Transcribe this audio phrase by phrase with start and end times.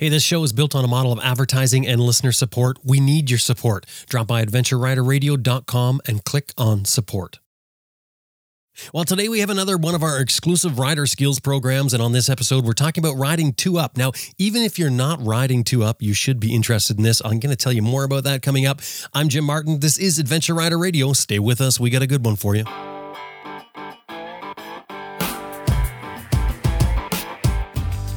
[0.00, 2.78] Hey, this show is built on a model of advertising and listener support.
[2.82, 3.84] We need your support.
[4.08, 7.38] Drop by adventureriderradio.com and click on support.
[8.94, 11.92] Well, today we have another one of our exclusive rider skills programs.
[11.92, 13.98] And on this episode, we're talking about riding two up.
[13.98, 17.20] Now, even if you're not riding two up, you should be interested in this.
[17.22, 18.80] I'm going to tell you more about that coming up.
[19.12, 19.80] I'm Jim Martin.
[19.80, 21.12] This is Adventure Rider Radio.
[21.12, 21.78] Stay with us.
[21.78, 22.64] We got a good one for you.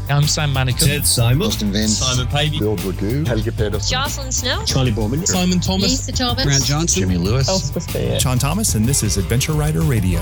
[0.10, 0.86] I'm Sam Manicom.
[0.86, 1.48] Ted Simon.
[1.48, 1.98] Austin Vince.
[1.98, 2.60] Simon Pavey.
[2.60, 3.26] Bill Dragoo.
[3.26, 3.90] Helge Pedersen.
[3.90, 4.64] Jocelin Snow.
[4.66, 5.26] Charlie Bowman.
[5.26, 5.84] Simon Thomas.
[5.84, 6.44] Lisa Thomas.
[6.44, 7.02] Grant Johnson.
[7.02, 7.48] Jimmy Lewis.
[7.48, 8.20] Elspeth Spear.
[8.20, 10.20] Sean Thomas, and this is Adventure Rider Radio.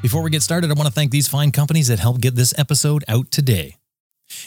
[0.00, 2.54] Before we get started, I want to thank these fine companies that helped get this
[2.56, 3.76] episode out today.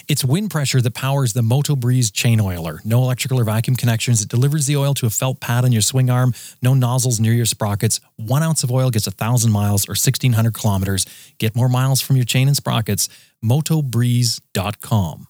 [0.08, 2.82] It's wind pressure that powers the Moto Breeze chain oiler.
[2.84, 4.22] No electrical or vacuum connections.
[4.22, 6.34] It delivers the oil to a felt pad on your swing arm.
[6.62, 8.00] No nozzles near your sprockets.
[8.18, 11.06] One ounce of oil gets a thousand miles or 1600 kilometers.
[11.38, 13.10] Get more miles from your chain and sprockets.
[13.44, 15.28] MotoBreeze.com.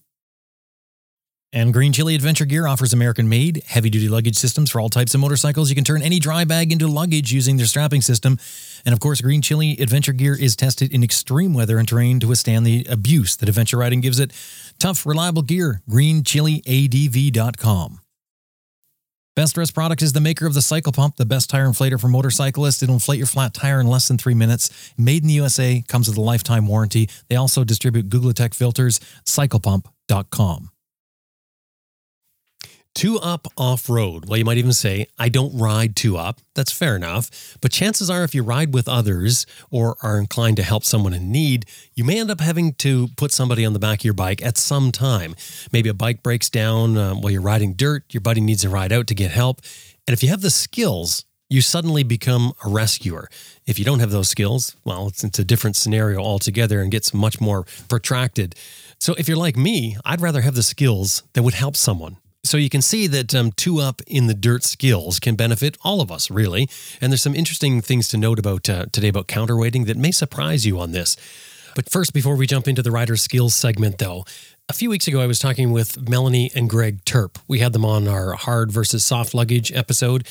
[1.54, 5.14] And Green Chili Adventure Gear offers American made, heavy duty luggage systems for all types
[5.14, 5.70] of motorcycles.
[5.70, 8.40] You can turn any dry bag into luggage using their strapping system.
[8.86, 12.28] And of course, Green Chili Adventure Gear is tested in extreme weather and terrain to
[12.28, 14.32] withstand the abuse that adventure riding gives it.
[14.80, 15.82] Tough, reliable gear.
[15.90, 18.00] GreenChiliADV.com.
[19.36, 22.08] Best Rest Product is the maker of the Cycle Pump, the best tire inflator for
[22.08, 22.82] motorcyclists.
[22.84, 24.94] It'll inflate your flat tire in less than three minutes.
[24.98, 27.10] Made in the USA, comes with a lifetime warranty.
[27.28, 29.00] They also distribute Guglatech filters.
[29.26, 30.71] CyclePump.com.
[32.94, 34.28] Two up off road.
[34.28, 36.42] Well, you might even say, I don't ride two up.
[36.56, 37.58] That's fair enough.
[37.62, 41.32] But chances are, if you ride with others or are inclined to help someone in
[41.32, 44.44] need, you may end up having to put somebody on the back of your bike
[44.44, 45.36] at some time.
[45.72, 48.92] Maybe a bike breaks down uh, while you're riding dirt, your buddy needs a ride
[48.92, 49.62] out to get help.
[50.06, 53.30] And if you have the skills, you suddenly become a rescuer.
[53.66, 57.14] If you don't have those skills, well, it's, it's a different scenario altogether and gets
[57.14, 58.56] much more protracted.
[59.00, 62.18] So if you're like me, I'd rather have the skills that would help someone.
[62.52, 66.02] So you can see that um, two up in the dirt skills can benefit all
[66.02, 66.68] of us, really.
[67.00, 70.66] And there's some interesting things to note about uh, today about counterweighting that may surprise
[70.66, 71.16] you on this.
[71.76, 74.26] But first, before we jump into the rider skills segment, though,
[74.68, 77.38] a few weeks ago I was talking with Melanie and Greg Terp.
[77.48, 80.28] We had them on our hard versus soft luggage episode.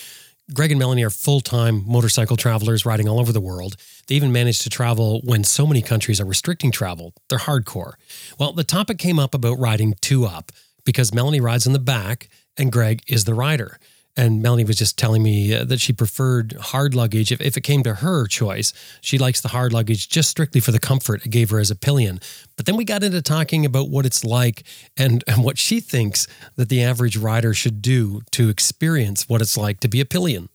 [0.52, 3.76] Greg and Melanie are full time motorcycle travelers riding all over the world.
[4.08, 7.14] They even managed to travel when so many countries are restricting travel.
[7.30, 7.94] They're hardcore.
[8.38, 10.52] Well, the topic came up about riding two up
[10.84, 13.78] because Melanie rides in the back and Greg is the rider.
[14.16, 17.30] And Melanie was just telling me uh, that she preferred hard luggage.
[17.30, 20.72] If, if it came to her choice, she likes the hard luggage just strictly for
[20.72, 22.20] the comfort it gave her as a pillion.
[22.56, 24.64] But then we got into talking about what it's like
[24.96, 26.26] and, and what she thinks
[26.56, 30.48] that the average rider should do to experience what it's like to be a pillion.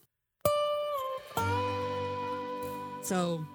[3.02, 3.46] So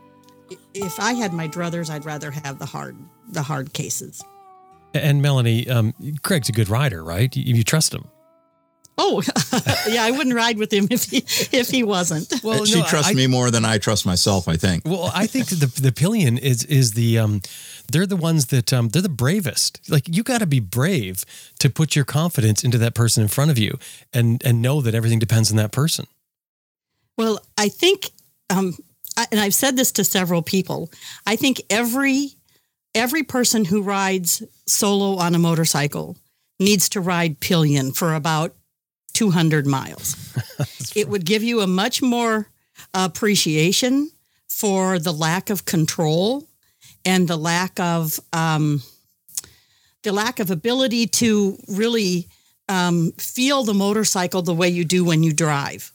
[0.75, 2.97] if I had my druthers, I'd rather have the hard
[3.29, 4.23] the hard cases.
[4.95, 7.35] And Melanie, um, Greg's a good rider, right?
[7.37, 8.09] You, you trust him.
[9.03, 9.23] Oh,
[9.89, 11.19] yeah, I wouldn't ride with him if he
[11.57, 12.31] if he wasn't.
[12.45, 14.85] Well, she trusts me more than I trust myself, I think.
[14.85, 17.41] Well, I think the the pillion is is the um,
[17.91, 19.81] they're the ones that um, they're the bravest.
[19.89, 21.25] Like you got to be brave
[21.61, 23.79] to put your confidence into that person in front of you,
[24.13, 26.07] and and know that everything depends on that person.
[27.17, 28.11] Well, I think,
[28.49, 28.75] um,
[29.17, 30.91] I, and I've said this to several people.
[31.27, 32.33] I think every
[32.95, 36.17] every person who rides solo on a motorcycle
[36.59, 38.55] needs to ride pillion for about
[39.15, 40.17] 200 miles.
[40.97, 42.49] it would give you a much more
[42.95, 44.11] appreciation
[44.49, 46.47] for the lack of control
[47.05, 48.83] and the lack of um,
[50.03, 52.29] the lack of ability to really
[52.69, 55.93] um, feel the motorcycle the way you do when you drive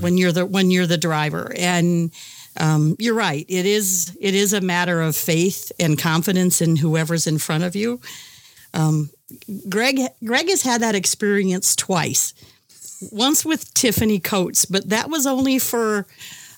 [0.00, 2.12] when you're the when you're the driver and
[2.58, 3.44] um, you're right.
[3.48, 7.76] It is it is a matter of faith and confidence in whoever's in front of
[7.76, 8.00] you.
[8.74, 9.10] Um,
[9.68, 12.34] greg greg has had that experience twice.
[13.12, 16.06] Once with tiffany coates but that was only for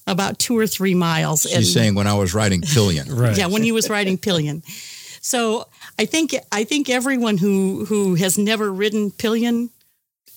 [0.07, 1.43] about two or three miles.
[1.43, 3.07] She's saying when I was riding pillion.
[3.15, 3.37] Right.
[3.37, 4.63] yeah when he was riding pillion.
[5.21, 5.67] So
[5.99, 9.71] i think i think everyone who who has never ridden pillion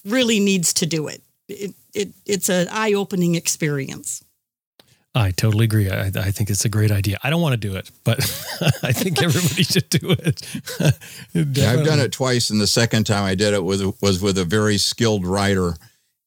[0.05, 1.21] really needs to do it.
[1.47, 4.23] It, it it's an eye-opening experience
[5.13, 5.89] I totally agree.
[5.89, 7.17] I, I think it's a great idea.
[7.21, 8.19] I don't want to do it, but
[8.83, 10.41] I think everybody should do it.
[11.33, 14.37] Yeah, I've done it twice, and the second time I did it was was with
[14.37, 15.75] a very skilled writer,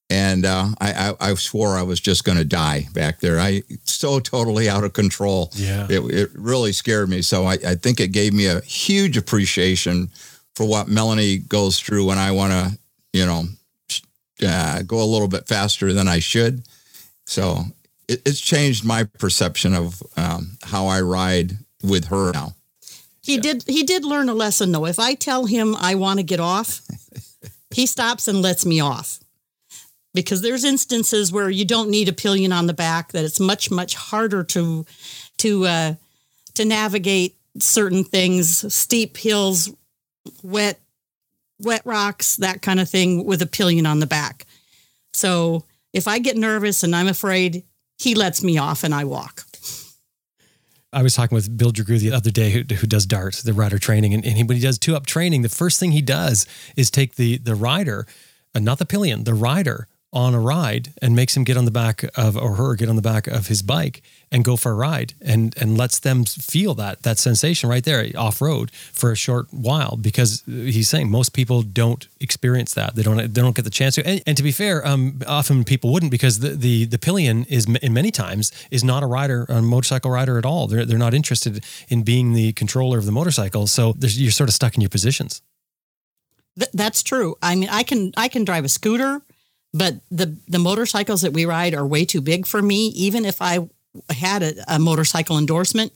[0.08, 3.38] and uh, I, I I swore I was just going to die back there.
[3.38, 5.50] I so totally out of control.
[5.54, 5.87] Yeah.
[5.90, 7.22] it, it really scared me.
[7.22, 10.10] So I, I think it gave me a huge appreciation
[10.54, 12.78] for what Melanie goes through when I want to,
[13.12, 13.44] you know,
[14.46, 16.62] uh, go a little bit faster than I should.
[17.26, 17.64] So
[18.08, 22.54] it, it's changed my perception of um, how I ride with her now.
[23.22, 24.86] He did he did learn a lesson though.
[24.86, 26.82] If I tell him I want to get off,
[27.70, 29.18] he stops and lets me off.
[30.12, 33.70] Because there's instances where you don't need a pillion on the back that it's much
[33.70, 34.84] much harder to
[35.38, 35.94] to uh,
[36.54, 39.72] to navigate certain things, steep hills,
[40.42, 40.78] wet
[41.60, 44.46] wet rocks, that kind of thing with a pillion on the back.
[45.12, 47.64] So if I get nervous and I'm afraid,
[47.99, 49.44] he lets me off and I walk.
[50.93, 53.79] I was talking with Bill Dragoo the other day, who, who does DART, the rider
[53.81, 56.46] training, and, and he, when he does two up training, the first thing he does
[56.76, 58.06] is take the the rider,
[58.55, 61.70] uh, not the pillion, the rider on a ride and makes him get on the
[61.72, 64.00] back of or her get on the back of his bike
[64.31, 68.06] and go for a ride and and lets them feel that that sensation right there
[68.16, 72.94] off road for a short while because he's saying most people don't experience that.
[72.94, 74.06] They don't they don't get the chance to.
[74.06, 77.66] And, and to be fair um, often people wouldn't because the, the the pillion is
[77.82, 80.69] in many times is not a rider a motorcycle rider at all.
[80.69, 83.66] They're they're not interested in being the controller of the motorcycle.
[83.66, 85.43] So you're sort of stuck in your positions.
[86.56, 87.34] Th- that's true.
[87.43, 89.22] I mean I can I can drive a scooter
[89.75, 92.87] but the the motorcycles that we ride are way too big for me.
[92.88, 93.59] Even if I
[94.09, 95.93] had a, a motorcycle endorsement,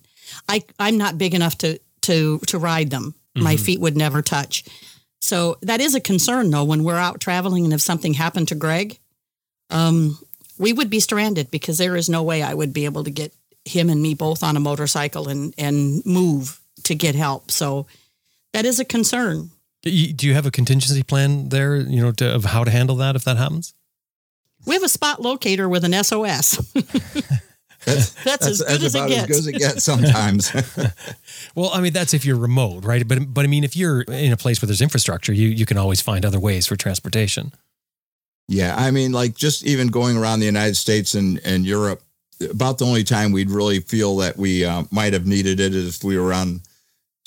[0.49, 3.15] I I'm not big enough to to to ride them.
[3.37, 3.45] Mm-hmm.
[3.45, 4.65] My feet would never touch.
[5.21, 8.55] So that is a concern though when we're out traveling and if something happened to
[8.57, 8.99] Greg,
[9.71, 10.19] um,
[10.59, 13.33] we would be stranded because there is no way I would be able to get
[13.65, 17.53] him and me both on a motorcycle and and move to get help.
[17.53, 17.87] So
[18.53, 19.51] that is a concern.
[19.83, 23.17] Do you have a contingency plan there, you know, to, of how to handle that
[23.17, 23.75] if that happens?
[24.67, 26.57] We have a spot locator with an SOS.
[27.85, 29.21] that's, that's, as good as, it gets.
[29.21, 30.53] as good as it gets sometimes.
[31.55, 33.07] well, I mean, that's if you're remote, right?
[33.07, 35.79] But but I mean, if you're in a place where there's infrastructure, you you can
[35.79, 37.53] always find other ways for transportation.
[38.49, 42.03] Yeah, I mean, like just even going around the United States and and Europe,
[42.51, 45.97] about the only time we'd really feel that we uh, might have needed it is
[45.97, 46.63] if we were on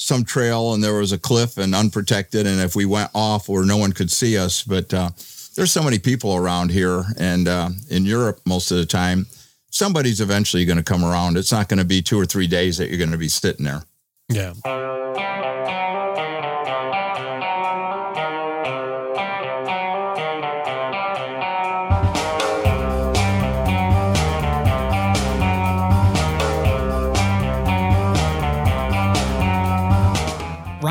[0.01, 3.65] some trail and there was a cliff and unprotected, and if we went off where
[3.65, 5.09] no one could see us, but uh,
[5.55, 9.27] there's so many people around here, and uh, in Europe most of the time,
[9.69, 11.37] somebody's eventually going to come around.
[11.37, 13.65] It's not going to be two or three days that you're going to be sitting
[13.65, 13.83] there.
[14.29, 14.53] Yeah.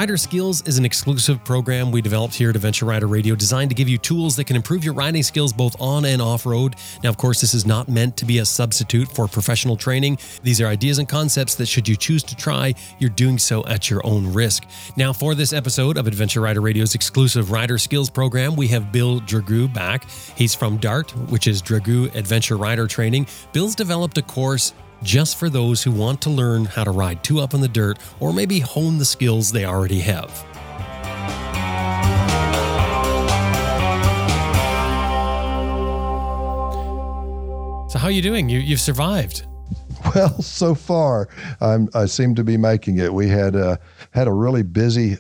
[0.01, 3.75] Rider Skills is an exclusive program we developed here at Adventure Rider Radio designed to
[3.75, 6.77] give you tools that can improve your riding skills both on and off road.
[7.05, 10.17] Now, of course, this is not meant to be a substitute for professional training.
[10.43, 13.91] These are ideas and concepts that, should you choose to try, you're doing so at
[13.91, 14.65] your own risk.
[14.97, 19.21] Now, for this episode of Adventure Rider Radio's exclusive Rider Skills program, we have Bill
[19.21, 20.09] Dragoo back.
[20.35, 23.27] He's from DART, which is Dragoo Adventure Rider Training.
[23.53, 27.41] Bill's developed a course just for those who want to learn how to ride two
[27.41, 30.31] up in the dirt or maybe hone the skills they already have.
[37.91, 38.49] So how are you doing?
[38.49, 39.47] You you've survived.
[40.15, 41.29] Well, so far,
[41.61, 43.13] I'm, I seem to be making it.
[43.13, 43.79] We had a,
[44.13, 45.19] had a really busy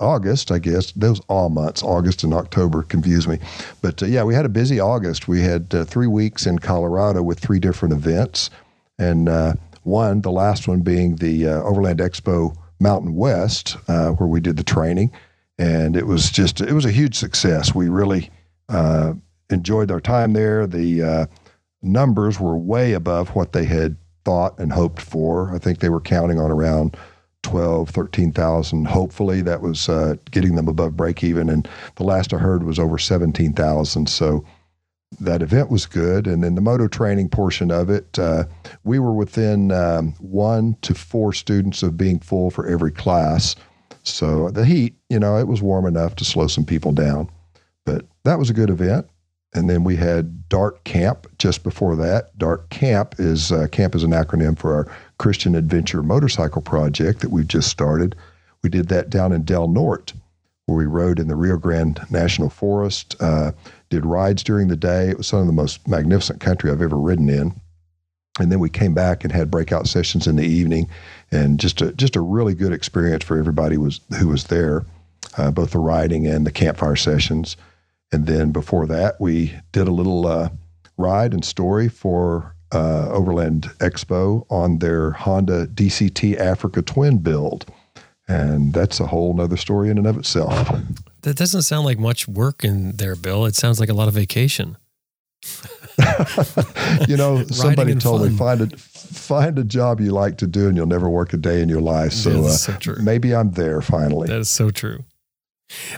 [0.00, 0.92] August, I guess.
[0.92, 3.38] Those all months, August and October, confuse me.
[3.82, 5.28] But uh, yeah, we had a busy August.
[5.28, 8.50] We had uh, three weeks in Colorado with three different events
[8.98, 14.28] and uh, one, the last one being the uh, Overland Expo Mountain West, uh, where
[14.28, 15.12] we did the training,
[15.58, 17.74] and it was just it was a huge success.
[17.74, 18.30] We really
[18.68, 19.14] uh,
[19.50, 20.66] enjoyed our time there.
[20.66, 21.26] The uh,
[21.82, 25.54] numbers were way above what they had thought and hoped for.
[25.54, 26.96] I think they were counting on around
[27.42, 28.86] 12, 13,000.
[28.86, 31.48] Hopefully, that was uh, getting them above break even.
[31.48, 34.08] And the last I heard was over 17,000.
[34.08, 34.44] So
[35.20, 36.26] that event was good.
[36.26, 38.44] And then the moto training portion of it, uh,
[38.84, 43.56] we were within um, one to four students of being full for every class.
[44.02, 47.30] So the heat, you know, it was warm enough to slow some people down.
[47.84, 49.06] But that was a good event.
[49.54, 52.36] And then we had Dart Camp just before that.
[52.36, 57.30] Dart Camp is uh, camp is an acronym for our Christian Adventure Motorcycle Project that
[57.30, 58.16] we've just started.
[58.62, 60.12] We did that down in Del Norte,
[60.66, 63.14] where we rode in the Rio Grande National Forest.
[63.20, 63.52] Uh,
[63.90, 65.08] did rides during the day.
[65.08, 67.54] It was some of the most magnificent country I've ever ridden in.
[68.40, 70.88] And then we came back and had breakout sessions in the evening,
[71.30, 74.84] and just a just a really good experience for everybody was who was there,
[75.38, 77.56] uh, both the riding and the campfire sessions.
[78.10, 80.48] And then before that, we did a little uh,
[80.96, 87.66] ride and story for uh, Overland Expo on their Honda DCT Africa Twin build.
[88.26, 90.70] And that's a whole nother story in and of itself.
[91.24, 93.46] That doesn't sound like much work in there, Bill.
[93.46, 94.76] It sounds like a lot of vacation.
[97.08, 100.76] you know, somebody told me find a find a job you like to do, and
[100.76, 102.12] you'll never work a day in your life.
[102.12, 104.28] So, uh, so maybe I'm there finally.
[104.28, 105.04] That is so true.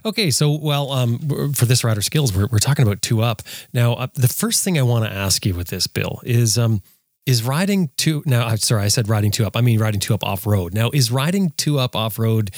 [0.04, 1.18] Okay, so well, um,
[1.52, 3.42] for this rider skills, we're, we're talking about two up
[3.72, 3.94] now.
[3.94, 6.82] Uh, the first thing I want to ask you with this, Bill, is um,
[7.26, 8.22] is riding two.
[8.26, 9.56] Now, I'm sorry, I said riding two up.
[9.56, 10.72] I mean riding two up off road.
[10.72, 12.52] Now, is riding two up off road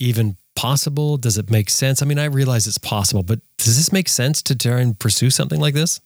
[0.00, 1.16] even possible?
[1.16, 2.02] Does it make sense?
[2.02, 5.30] I mean, I realize it's possible, but does this make sense to try and pursue
[5.30, 6.00] something like this?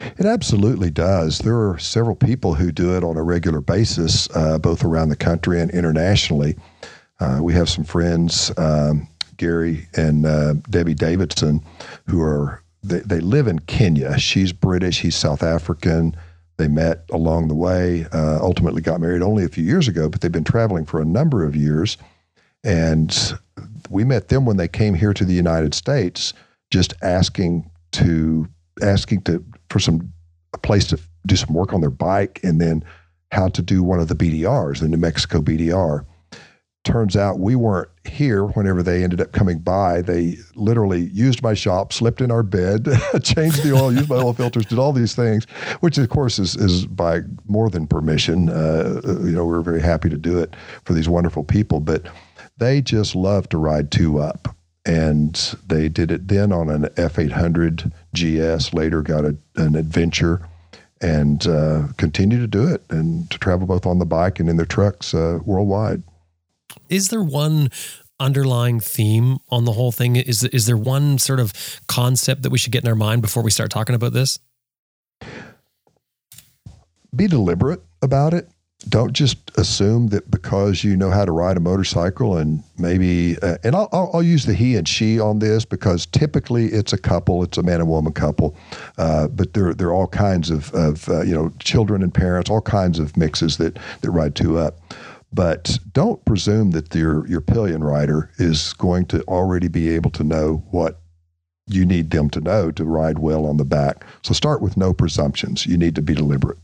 [0.00, 1.38] It absolutely does.
[1.38, 5.16] There are several people who do it on a regular basis, uh, both around the
[5.16, 6.56] country and internationally.
[7.20, 11.64] Uh, we have some friends, um, Gary and uh, Debbie Davidson,
[12.06, 14.18] who are they, they live in Kenya.
[14.18, 16.14] She's British, he's South African.
[16.58, 20.20] They met along the way, uh, ultimately got married only a few years ago, but
[20.20, 21.96] they've been traveling for a number of years.
[22.64, 23.38] And
[23.90, 26.32] we met them when they came here to the United States,
[26.70, 28.48] just asking to
[28.82, 30.12] asking to for some
[30.52, 32.84] a place to do some work on their bike, and then
[33.32, 36.04] how to do one of the BDRs, the New Mexico BDR.
[36.84, 40.02] Turns out we weren't here whenever they ended up coming by.
[40.02, 42.86] They literally used my shop, slept in our bed,
[43.22, 45.46] changed the oil, used my oil filters, did all these things,
[45.80, 48.50] which of course is, is by more than permission.
[48.50, 50.54] Uh, you know, we we're very happy to do it
[50.84, 52.06] for these wonderful people, but
[52.56, 54.54] they just love to ride two up.
[54.86, 55.34] And
[55.66, 60.46] they did it then on an F800 GS, later got a, an adventure
[61.00, 64.56] and uh, continue to do it and to travel both on the bike and in
[64.56, 66.02] their trucks uh, worldwide.
[66.88, 67.70] Is there one
[68.20, 70.16] underlying theme on the whole thing?
[70.16, 71.52] Is is there one sort of
[71.88, 74.38] concept that we should get in our mind before we start talking about this?
[77.14, 78.48] Be deliberate about it.
[78.88, 83.56] Don't just assume that because you know how to ride a motorcycle and maybe, uh,
[83.64, 86.98] and I'll, I'll, I'll use the he and she on this because typically it's a
[86.98, 88.54] couple, it's a man and woman couple,
[88.98, 92.50] uh, but there, there are all kinds of, of uh, you know, children and parents,
[92.50, 94.80] all kinds of mixes that, that ride two up.
[95.32, 100.24] But don't presume that your, your pillion rider is going to already be able to
[100.24, 101.00] know what
[101.66, 104.04] you need them to know to ride well on the back.
[104.22, 105.66] So start with no presumptions.
[105.66, 106.58] You need to be deliberate.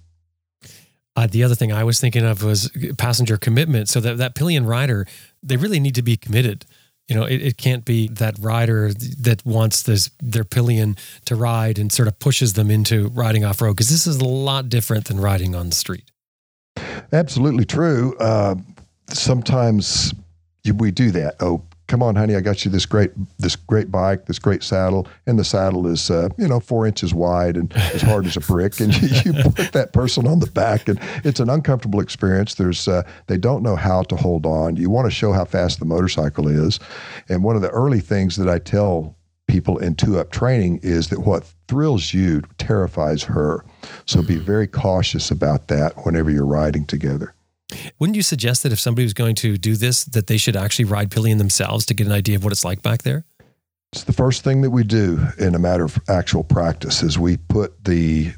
[1.16, 3.88] Uh, the other thing I was thinking of was passenger commitment.
[3.88, 5.06] So that that pillion rider,
[5.42, 6.66] they really need to be committed.
[7.08, 11.78] You know, it, it can't be that rider that wants this their pillion to ride
[11.78, 15.06] and sort of pushes them into riding off road because this is a lot different
[15.06, 16.10] than riding on the street.
[17.12, 18.16] Absolutely true.
[18.18, 18.54] Uh,
[19.08, 20.14] sometimes
[20.76, 21.34] we do that.
[21.40, 25.08] Oh, come on, honey, I got you this great this great bike, this great saddle,
[25.26, 28.40] and the saddle is uh, you know four inches wide and as hard as a
[28.40, 32.54] brick, and you, you put that person on the back, and it's an uncomfortable experience.
[32.54, 34.76] There's uh, they don't know how to hold on.
[34.76, 36.78] You want to show how fast the motorcycle is,
[37.28, 39.16] and one of the early things that I tell
[39.48, 43.64] people in two up training is that what thrills you terrifies her.
[44.06, 47.34] So be very cautious about that whenever you're riding together.
[47.98, 50.86] Wouldn't you suggest that if somebody was going to do this, that they should actually
[50.86, 53.24] ride pillion themselves to get an idea of what it's like back there?
[53.92, 57.36] It's the first thing that we do in a matter of actual practice is we
[57.36, 58.32] put the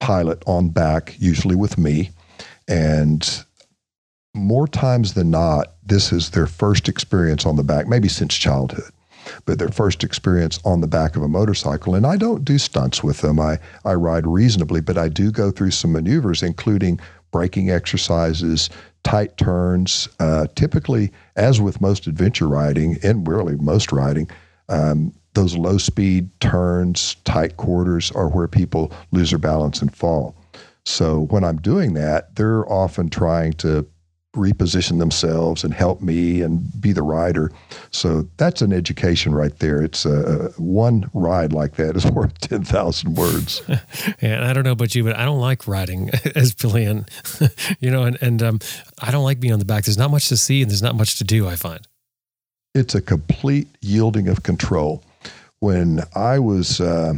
[0.00, 2.10] pilot on back, usually with me,
[2.68, 3.44] and
[4.34, 8.90] more times than not, this is their first experience on the back, maybe since childhood,
[9.44, 11.94] but their first experience on the back of a motorcycle.
[11.94, 13.38] And I don't do stunts with them.
[13.38, 16.98] I, I ride reasonably, but I do go through some maneuvers, including
[17.32, 18.70] braking exercises,
[19.02, 20.08] tight turns.
[20.20, 24.30] Uh, typically, as with most adventure riding, and really most riding,
[24.68, 30.36] um, those low speed turns, tight quarters are where people lose their balance and fall.
[30.84, 33.86] So when I'm doing that, they're often trying to
[34.34, 37.52] reposition themselves and help me and be the rider.
[37.90, 39.82] So that's an education right there.
[39.82, 43.62] It's a, one ride like that is worth 10,000 words.
[44.20, 47.06] And I don't know about you, but I don't like riding as pillion,
[47.80, 48.60] you know, and, and um,
[49.00, 49.84] I don't like being on the back.
[49.84, 51.86] There's not much to see and there's not much to do, I find.
[52.74, 55.02] It's a complete yielding of control.
[55.60, 57.14] When I was uh,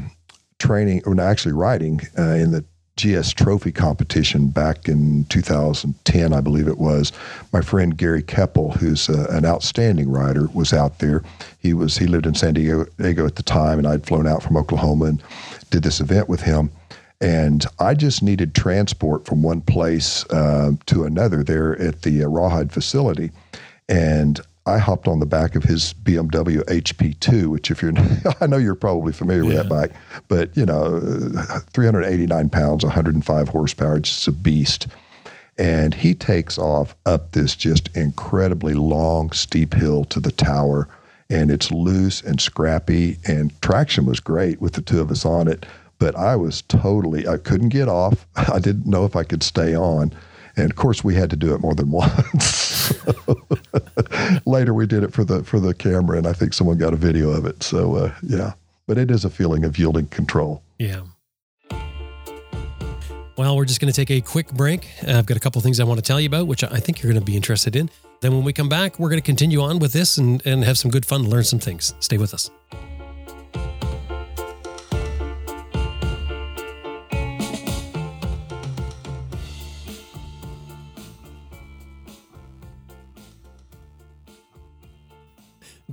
[0.59, 2.65] training, or actually riding uh, in the
[2.97, 7.13] GS Trophy competition back in 2010, I believe it was.
[7.53, 11.23] My friend Gary Keppel, who's uh, an outstanding rider, was out there.
[11.59, 12.87] He was he lived in San Diego,
[13.27, 15.23] at the time, and I'd flown out from Oklahoma and
[15.71, 16.71] did this event with him.
[17.21, 22.29] And I just needed transport from one place uh, to another there at the uh,
[22.29, 23.33] Rawhide facility,
[23.89, 27.93] and I hopped on the back of his BMW HP2, which if you're,
[28.41, 29.93] I know you're probably familiar with that bike,
[30.29, 31.01] but you know,
[31.73, 34.87] 389 pounds, 105 horsepower, just a beast.
[35.59, 40.89] And he takes off up this just incredibly long, steep hill to the tower,
[41.29, 45.47] and it's loose and scrappy, and traction was great with the two of us on
[45.47, 45.67] it.
[45.99, 48.27] but I was totally, I couldn't get off.
[48.37, 50.13] I didn't know if I could stay on.
[50.57, 52.95] And of course, we had to do it more than once.
[54.47, 56.97] Later, we did it for the for the camera, and I think someone got a
[56.97, 57.63] video of it.
[57.63, 58.53] So uh, yeah,
[58.87, 60.63] but it is a feeling of yielding control.
[60.79, 61.03] Yeah.
[63.37, 64.89] Well, we're just going to take a quick break.
[65.09, 67.11] I've got a couple things I want to tell you about, which I think you're
[67.11, 67.91] going to be interested in.
[68.21, 70.79] Then, when we come back, we're going to continue on with this and, and have
[70.79, 71.95] some good fun, and learn some things.
[71.99, 72.51] Stay with us.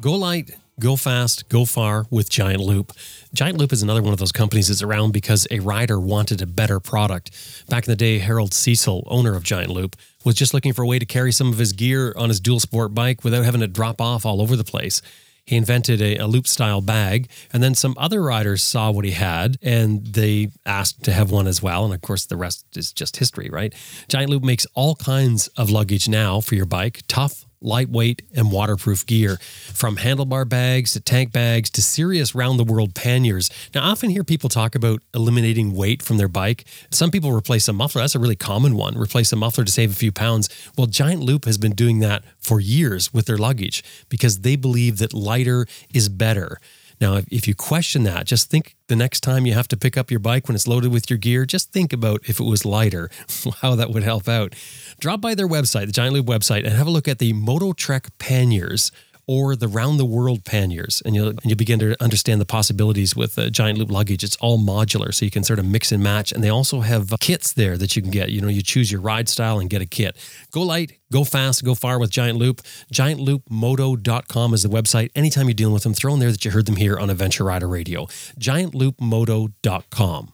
[0.01, 2.91] Go light, go fast, go far with Giant Loop.
[3.35, 6.47] Giant Loop is another one of those companies that's around because a rider wanted a
[6.47, 7.29] better product.
[7.69, 10.87] Back in the day, Harold Cecil, owner of Giant Loop, was just looking for a
[10.87, 13.67] way to carry some of his gear on his dual sport bike without having to
[13.67, 15.03] drop off all over the place.
[15.45, 19.11] He invented a, a loop style bag, and then some other riders saw what he
[19.11, 21.85] had and they asked to have one as well.
[21.85, 23.71] And of course, the rest is just history, right?
[24.07, 29.05] Giant Loop makes all kinds of luggage now for your bike tough, lightweight, and waterproof
[29.05, 29.37] gear,
[29.73, 33.49] from handlebar bags to tank bags to serious round the world panniers.
[33.73, 36.65] Now, I often hear people talk about eliminating weight from their bike.
[36.89, 38.01] Some people replace a muffler.
[38.01, 38.97] That's a really common one.
[38.97, 40.49] Replace a muffler to save a few pounds.
[40.77, 44.97] Well, Giant Loop has been doing that for years with their luggage because they believe
[44.97, 46.59] that lighter is better.
[47.01, 49.97] Now, if, if you question that, just think the next time you have to pick
[49.97, 52.63] up your bike when it's loaded with your gear, just think about if it was
[52.63, 53.09] lighter,
[53.61, 54.53] how that would help out.
[54.99, 57.73] Drop by their website, the Giant Loop website, and have a look at the Moto
[57.73, 58.91] Trek panniers
[59.31, 63.15] or the round the world panniers and you'll and you'll begin to understand the possibilities
[63.15, 64.25] with uh, giant loop luggage.
[64.25, 67.13] It's all modular so you can sort of mix and match and they also have
[67.21, 68.29] kits there that you can get.
[68.31, 70.17] You know you choose your ride style and get a kit.
[70.51, 72.61] Go light go fast go far with giant loop.
[72.93, 75.11] Giantloopmoto.com is the website.
[75.15, 77.45] Anytime you're dealing with them throw in there that you heard them here on adventure
[77.45, 78.07] rider radio.
[78.37, 80.33] Giantloopmoto.com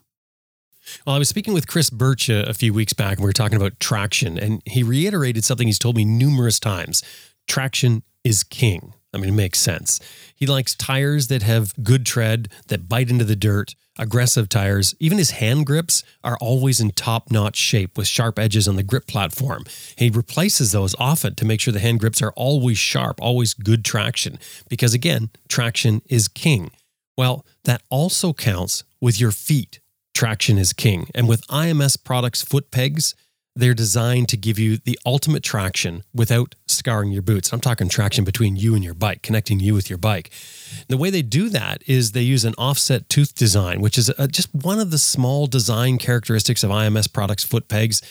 [1.06, 3.34] well, I was speaking with Chris Birch a, a few weeks back, and we were
[3.34, 7.04] talking about traction, and he reiterated something he's told me numerous times.
[7.48, 8.94] Traction is king.
[9.14, 10.00] I mean, it makes sense.
[10.36, 14.94] He likes tires that have good tread, that bite into the dirt, aggressive tires.
[15.00, 18.84] Even his hand grips are always in top notch shape with sharp edges on the
[18.84, 19.64] grip platform.
[19.96, 23.84] He replaces those often to make sure the hand grips are always sharp, always good
[23.86, 24.38] traction,
[24.70, 26.72] because again, traction is king.
[27.18, 29.80] Well, that also counts with your feet.
[30.14, 31.10] Traction is king.
[31.16, 33.16] And with IMS products foot pegs,
[33.58, 37.52] they're designed to give you the ultimate traction without scarring your boots.
[37.52, 40.30] I'm talking traction between you and your bike, connecting you with your bike.
[40.88, 44.28] The way they do that is they use an offset tooth design, which is a,
[44.28, 48.02] just one of the small design characteristics of IMS products foot pegs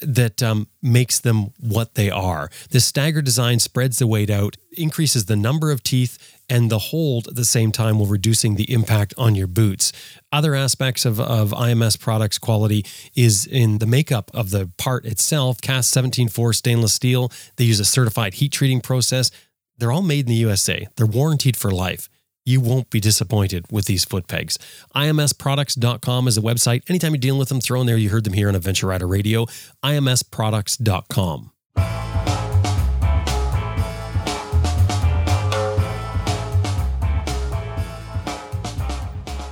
[0.00, 2.50] that um, makes them what they are.
[2.70, 7.28] This stagger design spreads the weight out, increases the number of teeth and the hold
[7.28, 9.92] at the same time while reducing the impact on your boots.
[10.32, 15.60] Other aspects of, of IMS products quality is in the makeup of the part itself,
[15.60, 17.30] cast 17-4 stainless steel.
[17.56, 19.30] They use a certified heat treating process.
[19.78, 20.86] They're all made in the USA.
[20.96, 22.08] They're warranted for life
[22.44, 24.58] you won't be disappointed with these foot pegs.
[24.94, 26.82] IMSproducts.com is a website.
[26.88, 27.96] Anytime you're dealing with them, throw in there.
[27.96, 29.46] You heard them here on Adventure Rider Radio.
[29.82, 31.53] IMSproducts.com.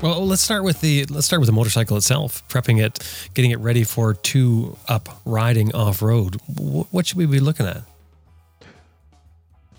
[0.02, 2.42] Well, let's start with the let's start with the motorcycle itself.
[2.48, 2.98] Prepping it,
[3.34, 6.40] getting it ready for two up riding off road.
[6.56, 7.82] What should we be looking at?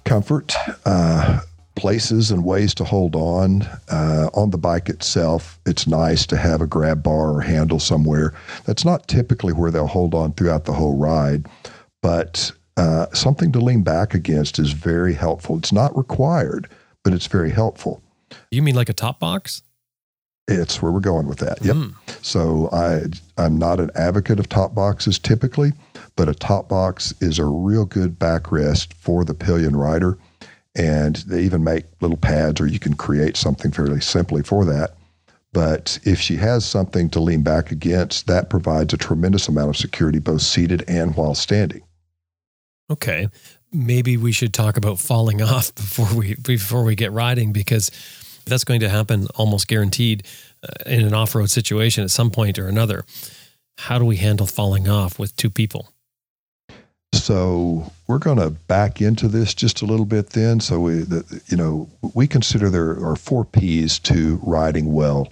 [0.06, 0.54] Comfort,
[0.86, 1.42] uh,
[1.76, 3.64] places and ways to hold on.
[3.90, 8.34] Uh, on the bike itself, it's nice to have a grab bar or handle somewhere.
[8.64, 11.48] That's not typically where they'll hold on throughout the whole ride,
[12.02, 15.58] but uh, something to lean back against is very helpful.
[15.58, 16.70] It's not required,
[17.04, 18.02] but it's very helpful.
[18.52, 19.64] You mean like a top box?
[20.48, 21.64] It's where we're going with that.
[21.64, 21.76] Yep.
[21.76, 21.94] Mm.
[22.24, 23.04] So I
[23.42, 25.72] I'm not an advocate of top boxes typically,
[26.16, 30.18] but a top box is a real good backrest for the pillion rider.
[30.76, 34.96] And they even make little pads or you can create something fairly simply for that.
[35.54, 39.78] But if she has something to lean back against, that provides a tremendous amount of
[39.78, 41.84] security, both seated and while standing.
[42.90, 43.30] Okay.
[43.72, 47.92] Maybe we should talk about falling off before we before we get riding because
[48.46, 50.26] that's going to happen almost guaranteed
[50.64, 53.06] uh, in an off road situation at some point or another.
[53.78, 55.90] How do we handle falling off with two people?
[57.14, 60.60] So we're going to back into this just a little bit then.
[60.60, 65.32] So we, the, you know, we consider there are four P's to riding well,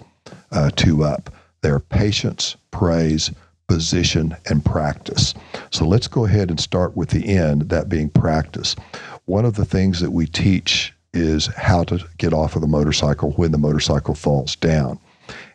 [0.52, 1.30] uh, two up.
[1.60, 3.30] There are patience, praise,
[3.68, 5.34] position, and practice.
[5.70, 8.76] So let's go ahead and start with the end, that being practice.
[9.24, 13.32] One of the things that we teach is how to get off of the motorcycle
[13.32, 14.98] when the motorcycle falls down.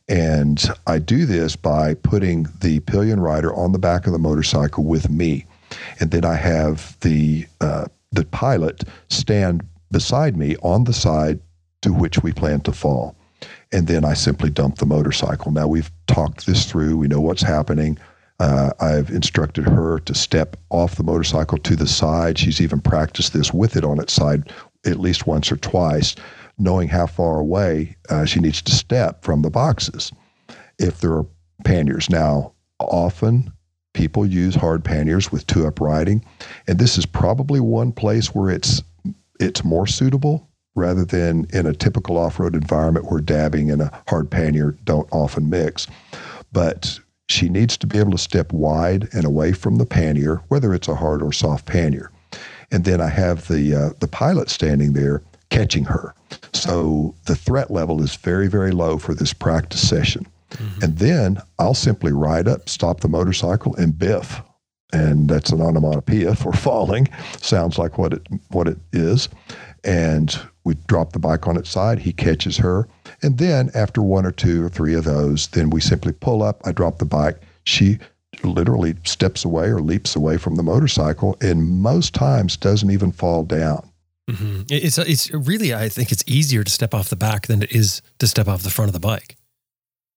[0.08, 4.86] And I do this by putting the pillion rider on the back of the motorcycle
[4.86, 5.46] with me.
[6.00, 11.40] And then I have the, uh, the pilot stand beside me on the side
[11.82, 13.16] to which we plan to fall.
[13.72, 15.52] And then I simply dump the motorcycle.
[15.52, 17.98] Now we've talked this through, we know what's happening.
[18.40, 22.38] Uh, I've instructed her to step off the motorcycle to the side.
[22.38, 24.52] She's even practiced this with it on its side
[24.86, 26.16] at least once or twice,
[26.58, 30.12] knowing how far away uh, she needs to step from the boxes
[30.80, 31.26] if there are
[31.64, 32.10] panniers.
[32.10, 33.52] Now, often
[33.94, 36.24] people use hard panniers with two up riding,
[36.68, 38.84] and this is probably one place where it's
[39.40, 44.30] it's more suitable rather than in a typical off-road environment where dabbing and a hard
[44.30, 45.88] pannier don't often mix.
[46.52, 50.74] But she needs to be able to step wide and away from the pannier, whether
[50.74, 52.12] it's a hard or soft pannier.
[52.72, 56.14] And then I have the uh, the pilot standing there catching her.
[56.54, 60.26] So the threat level is very, very low for this practice session.
[60.52, 60.84] Mm-hmm.
[60.84, 64.42] And then I'll simply ride up, stop the motorcycle, and biff.
[64.94, 67.08] And that's an onomatopoeia for falling.
[67.38, 69.30] Sounds like what it what it is.
[69.88, 72.00] And we drop the bike on its side.
[72.00, 72.88] He catches her.
[73.24, 76.62] And then after one or two or three of those, then we simply pull up.
[76.66, 77.42] I drop the bike.
[77.64, 77.98] She
[78.44, 83.44] literally steps away or leaps away from the motorcycle and most times doesn't even fall
[83.44, 83.90] down.
[84.30, 84.64] Mm-hmm.
[84.70, 88.02] It's it's really I think it's easier to step off the back than it is
[88.20, 89.38] to step off the front of the bike.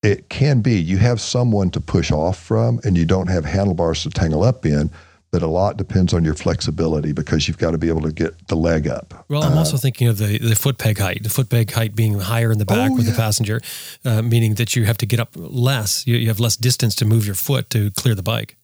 [0.02, 0.80] It can be.
[0.80, 4.64] You have someone to push off from, and you don't have handlebars to tangle up
[4.64, 4.90] in.
[5.32, 8.48] But a lot depends on your flexibility because you've got to be able to get
[8.48, 9.26] the leg up.
[9.28, 11.94] Well, I'm uh, also thinking of the, the foot peg height, the foot peg height
[11.94, 13.12] being higher in the back oh, with yeah.
[13.12, 13.60] the passenger,
[14.04, 16.04] uh, meaning that you have to get up less.
[16.06, 18.56] You, you have less distance to move your foot to clear the bike.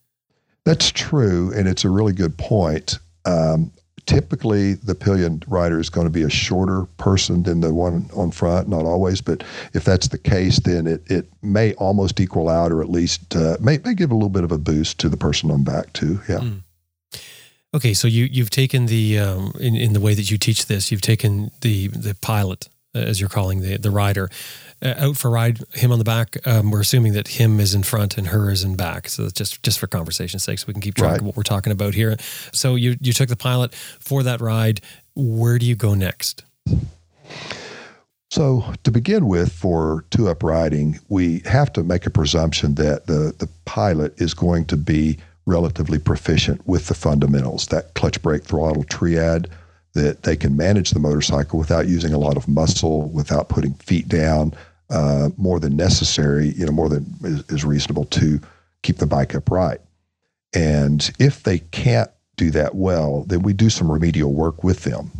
[0.65, 2.99] That's true, and it's a really good point.
[3.23, 3.71] Um,
[4.07, 8.31] typically the pillion rider is going to be a shorter person than the one on
[8.31, 9.43] front not always but
[9.73, 13.57] if that's the case then it, it may almost equal out or at least uh,
[13.59, 16.19] may, may give a little bit of a boost to the person on back too
[16.29, 16.61] yeah mm.
[17.75, 20.89] okay so you you've taken the um, in, in the way that you teach this
[20.91, 24.29] you've taken the the pilot as you're calling the the rider
[24.81, 26.37] uh, out for ride, him on the back.
[26.47, 29.09] Um, we're assuming that him is in front and her is in back.
[29.09, 31.19] So that's just just for conversation's sake, so we can keep track right.
[31.19, 32.15] of what we're talking about here.
[32.53, 34.81] So you you took the pilot for that ride.
[35.15, 36.43] Where do you go next?
[38.29, 43.07] So to begin with, for two up riding, we have to make a presumption that
[43.07, 48.43] the the pilot is going to be relatively proficient with the fundamentals, that clutch brake
[48.43, 49.49] throttle triad
[49.97, 54.07] that they can manage the motorcycle without using a lot of muscle, without putting feet
[54.07, 54.53] down
[54.89, 58.39] uh, more than necessary, you know, more than is, is reasonable to
[58.83, 59.81] keep the bike upright.
[60.53, 65.11] And if they can't do that well, then we do some remedial work with them.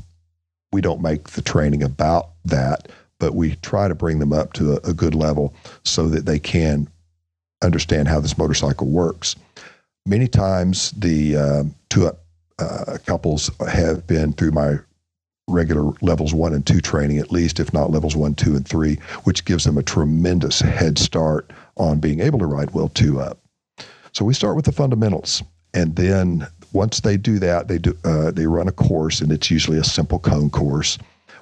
[0.71, 2.87] We don't make the training about that,
[3.19, 6.39] but we try to bring them up to a, a good level so that they
[6.39, 6.87] can
[7.63, 9.35] understand how this motorcycle works.
[10.05, 11.35] Many times, the
[11.89, 12.11] two
[12.59, 14.77] uh, couples have been through my
[15.47, 18.95] regular levels one and two training, at least, if not levels one, two, and three,
[19.23, 23.39] which gives them a tremendous head start on being able to ride well two up.
[24.11, 25.43] So we start with the fundamentals,
[25.73, 29.51] and then once they do that, they do uh, they run a course, and it's
[29.51, 30.97] usually a simple cone course.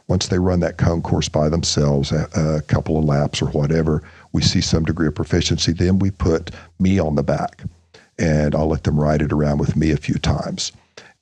[0.08, 4.04] Once they run that cone course by themselves, a, a couple of laps or whatever,
[4.34, 5.72] we see some degree of proficiency.
[5.72, 7.64] Then we put me on the back,
[8.20, 10.72] and I'll let them ride it around with me a few times.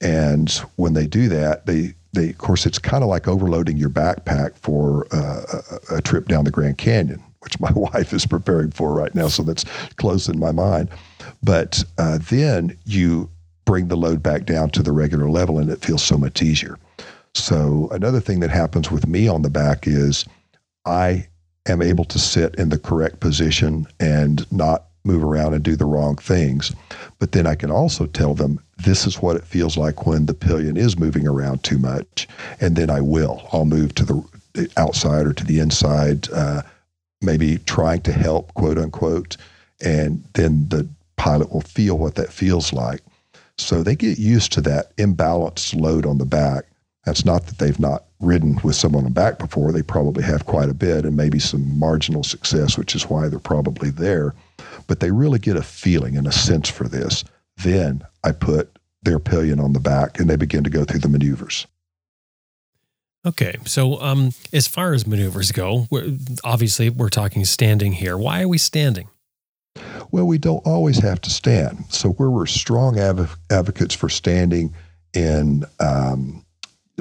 [0.03, 3.89] And when they do that, they they of course it's kind of like overloading your
[3.89, 8.69] backpack for uh, a, a, trip down the Grand Canyon, which my wife is preparing
[8.69, 9.29] for right now.
[9.29, 10.89] So that's close in my mind.
[11.41, 13.29] But uh, then you
[13.65, 16.77] bring the load back down to the regular level, and it feels so much easier.
[17.33, 20.25] So another thing that happens with me on the back is
[20.85, 21.27] I
[21.65, 25.85] am able to sit in the correct position and not move around and do the
[25.85, 26.73] wrong things.
[27.19, 30.33] But then I can also tell them this is what it feels like when the
[30.33, 32.27] pillion is moving around too much.
[32.59, 33.47] And then I will.
[33.51, 36.63] I'll move to the outside or to the inside, uh,
[37.21, 39.37] maybe trying to help, quote unquote.
[39.81, 40.87] And then the
[41.17, 43.01] pilot will feel what that feels like.
[43.57, 46.65] So they get used to that imbalanced load on the back.
[47.05, 49.71] That's not that they've not ridden with someone on the back before.
[49.71, 53.39] They probably have quite a bit and maybe some marginal success, which is why they're
[53.39, 54.33] probably there
[54.87, 57.23] but they really get a feeling and a sense for this.
[57.57, 61.09] Then I put their pillion on the back and they begin to go through the
[61.09, 61.67] maneuvers.
[63.25, 68.17] Okay, so um, as far as maneuvers go, we're, obviously we're talking standing here.
[68.17, 69.07] Why are we standing?
[70.11, 71.85] Well, we don't always have to stand.
[71.89, 74.73] So where we're strong adv- advocates for standing
[75.13, 76.42] in um,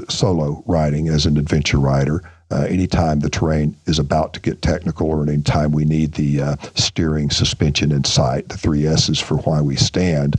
[0.09, 5.09] solo riding as an adventure rider, uh, anytime the terrain is about to get technical
[5.09, 9.61] or anytime we need the uh, steering, suspension, and sight, the three S's for why
[9.61, 10.37] we stand,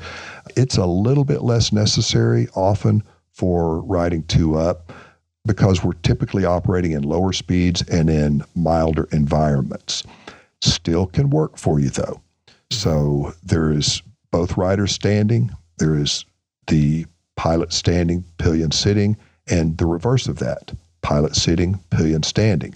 [0.56, 4.94] it's a little bit less necessary often for riding two up
[5.46, 10.04] because we're typically operating in lower speeds and in milder environments.
[10.62, 12.22] Still can work for you though.
[12.70, 16.26] So there is both riders standing, there is
[16.68, 22.76] the pilot standing, pillion sitting, and the reverse of that pilot sitting, pillion standing.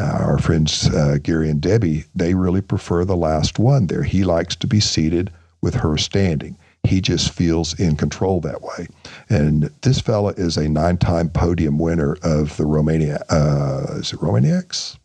[0.00, 4.04] Uh, our friends uh, Gary and Debbie, they really prefer the last one there.
[4.04, 6.56] He likes to be seated with her standing.
[6.84, 8.86] He just feels in control that way.
[9.28, 13.24] And this fella is a nine-time podium winner of the Romania.
[13.28, 14.96] Uh, is it Romaniacs?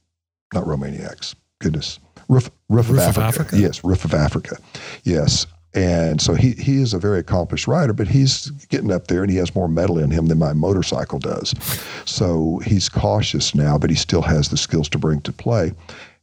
[0.54, 1.34] Not Romaniacs.
[1.60, 2.00] Goodness.
[2.30, 3.24] Roof, Roof, of, Roof of Africa.
[3.24, 3.60] Africa?
[3.60, 4.58] Yes, Roof of Africa.
[5.04, 5.48] Yes.
[5.76, 9.32] And so he, he is a very accomplished rider, but he's getting up there and
[9.32, 11.56] he has more metal in him than my motorcycle does.
[12.06, 15.72] So he's cautious now, but he still has the skills to bring to play.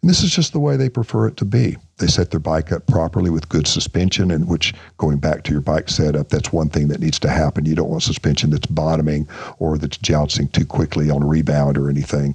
[0.02, 1.76] And this is just the way they prefer it to be.
[1.98, 5.60] They set their bike up properly with good suspension, and which, going back to your
[5.60, 7.66] bike setup, that's one thing that needs to happen.
[7.66, 12.34] You don't want suspension that's bottoming or that's jouncing too quickly on rebound or anything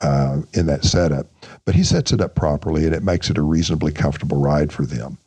[0.00, 1.26] uh, in that setup.
[1.64, 4.86] But he sets it up properly, and it makes it a reasonably comfortable ride for
[4.86, 5.18] them.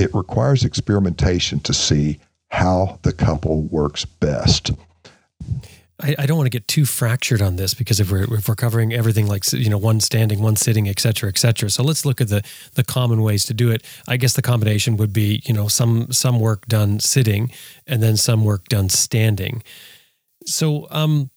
[0.00, 4.70] It requires experimentation to see how the couple works best.
[6.02, 8.54] I, I don't want to get too fractured on this because if we're if we're
[8.54, 11.68] covering everything like you know one standing, one sitting, et cetera, et cetera.
[11.68, 12.42] So let's look at the
[12.76, 13.84] the common ways to do it.
[14.08, 17.52] I guess the combination would be you know some some work done sitting
[17.86, 19.62] and then some work done standing.
[20.46, 21.30] So um,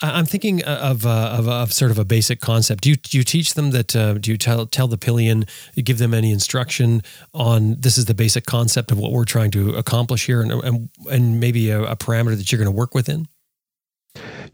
[0.00, 2.82] I'm thinking of, uh, of of sort of a basic concept.
[2.82, 3.96] Do you do you teach them that?
[3.96, 5.44] Uh, do you tell tell the pillion?
[5.76, 7.02] Give them any instruction
[7.34, 10.88] on this is the basic concept of what we're trying to accomplish here, and and,
[11.10, 13.26] and maybe a, a parameter that you're going to work within.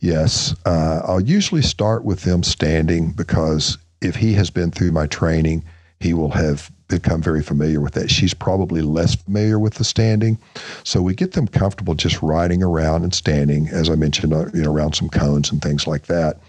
[0.00, 5.06] Yes, uh, I'll usually start with them standing because if he has been through my
[5.06, 5.64] training,
[6.00, 8.10] he will have become very familiar with that.
[8.10, 10.38] She's probably less familiar with the standing,
[10.84, 14.62] so we get them comfortable just riding around and standing, as I mentioned, uh, you
[14.62, 16.40] know, around some cones and things like that.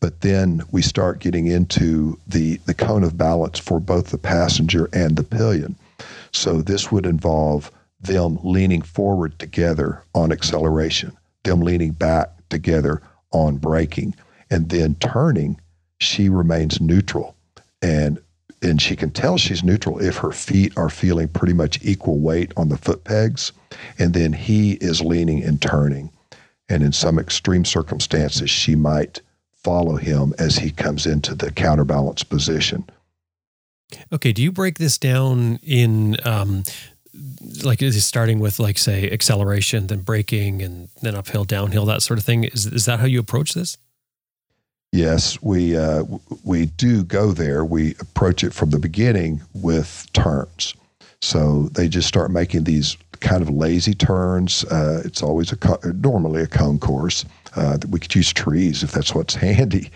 [0.00, 4.88] But then we start getting into the the cone of balance for both the passenger
[4.92, 5.76] and the pillion.
[6.32, 13.00] So this would involve them leaning forward together on acceleration, them leaning back together
[13.30, 14.14] on braking,
[14.50, 15.60] and then turning.
[16.00, 17.36] She remains neutral,
[17.80, 18.18] and
[18.62, 22.52] and she can tell she's neutral if her feet are feeling pretty much equal weight
[22.56, 23.52] on the foot pegs,
[23.98, 26.10] and then he is leaning and turning,
[26.68, 29.20] and in some extreme circumstances, she might
[29.54, 32.84] follow him as he comes into the counterbalance position.
[34.12, 36.64] Okay, do you break this down in um,
[37.62, 42.18] like is starting with like say acceleration, then braking, and then uphill, downhill, that sort
[42.18, 42.44] of thing?
[42.44, 43.76] Is is that how you approach this?
[44.92, 46.04] Yes, we uh,
[46.44, 47.64] we do go there.
[47.64, 50.74] We approach it from the beginning with turns.
[51.22, 54.64] So they just start making these kind of lazy turns.
[54.64, 57.24] Uh, it's always a normally a cone course.
[57.56, 59.90] Uh, we could use trees if that's what's handy,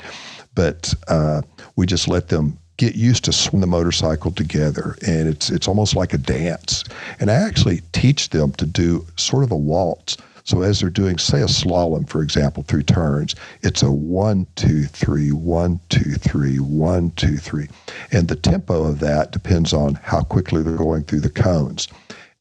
[0.55, 1.43] but uh,
[1.77, 5.95] we just let them get used to swing the motorcycle together, and it's it's almost
[5.95, 6.85] like a dance.
[7.21, 10.17] And I actually teach them to do sort of a waltz.
[10.47, 14.85] So as they're doing, say, a slalom, for example, through turns, it's a one, two,
[14.85, 17.69] three, one, two, three, one, two, three.
[18.13, 21.89] And the tempo of that depends on how quickly they're going through the cones.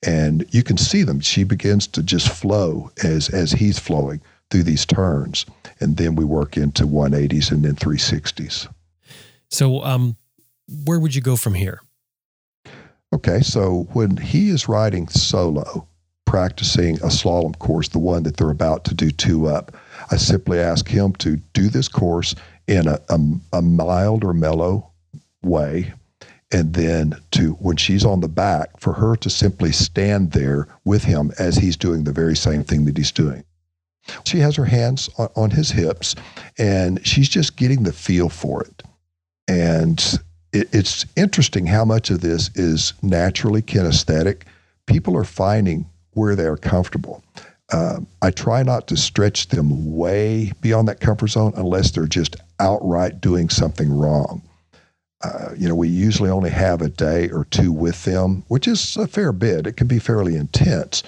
[0.06, 1.20] And you can see them.
[1.20, 5.48] She begins to just flow as as he's flowing through these turns.
[5.80, 8.68] And then we work into 180s and then 360s.
[9.50, 10.16] So, um,
[10.86, 11.82] where would you go from here?
[13.12, 15.88] Okay, so when he is riding solo,
[16.26, 19.76] practicing a slalom course, the one that they're about to do two up,
[20.12, 22.36] I simply ask him to do this course
[22.68, 23.20] in a, a,
[23.54, 24.92] a mild or mellow
[25.44, 25.94] way.
[26.52, 31.04] And then to when she's on the back, for her to simply stand there with
[31.04, 33.44] him as he's doing the very same thing that he's doing.
[34.26, 36.16] She has her hands on, on his hips
[36.58, 38.84] and she's just getting the feel for it.
[39.48, 40.00] And
[40.54, 44.44] it, it's interesting how much of this is naturally kinesthetic.
[44.86, 45.86] People are finding
[46.16, 47.24] where they're comfortable.
[47.72, 52.36] Um, I try not to stretch them way beyond that comfort zone unless they're just
[52.60, 54.42] outright doing something wrong.
[55.24, 58.96] Uh, you know, we usually only have a day or two with them, which is
[58.98, 59.66] a fair bit.
[59.66, 61.02] It can be fairly intense,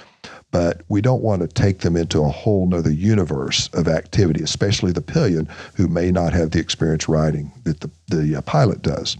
[0.49, 4.91] but we don't want to take them into a whole nother universe of activity, especially
[4.91, 9.17] the pillion who may not have the experience riding that the, the uh, pilot does.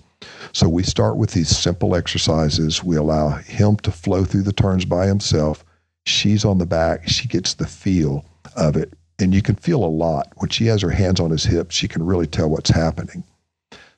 [0.54, 2.84] So we start with these simple exercises.
[2.84, 5.64] We allow him to flow through the turns by himself.
[6.08, 7.08] She's on the back.
[7.08, 10.32] She gets the feel of it and you can feel a lot.
[10.38, 13.24] When she has her hands on his hips, she can really tell what's happening.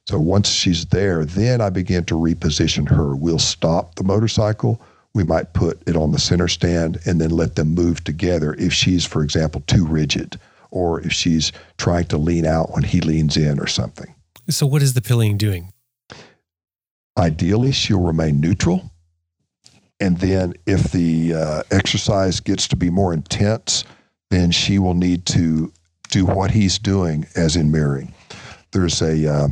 [0.08, 3.16] So once she's there, then I begin to reposition her.
[3.16, 4.82] We'll stop the motorcycle.
[5.14, 8.74] We might put it on the center stand and then let them move together if
[8.74, 10.40] she's, for example, too rigid
[10.72, 14.14] or if she's trying to lean out when he leans in or something.
[14.50, 15.74] So, what is the pillion doing?
[17.18, 18.92] Ideally, she'll remain neutral.
[20.00, 23.84] And then if the uh, exercise gets to be more intense,
[24.30, 25.74] then she will need to
[26.10, 28.14] do what he's doing as in mirroring.
[28.72, 29.48] There's a, uh,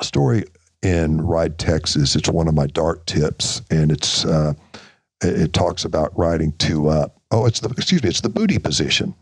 [0.00, 0.44] story
[0.82, 2.16] in Ride Texas.
[2.16, 4.54] It's one of my dart tips, and it's uh,
[5.22, 7.20] it, it talks about riding two up.
[7.30, 9.14] Oh, it's the excuse me, it's the booty position.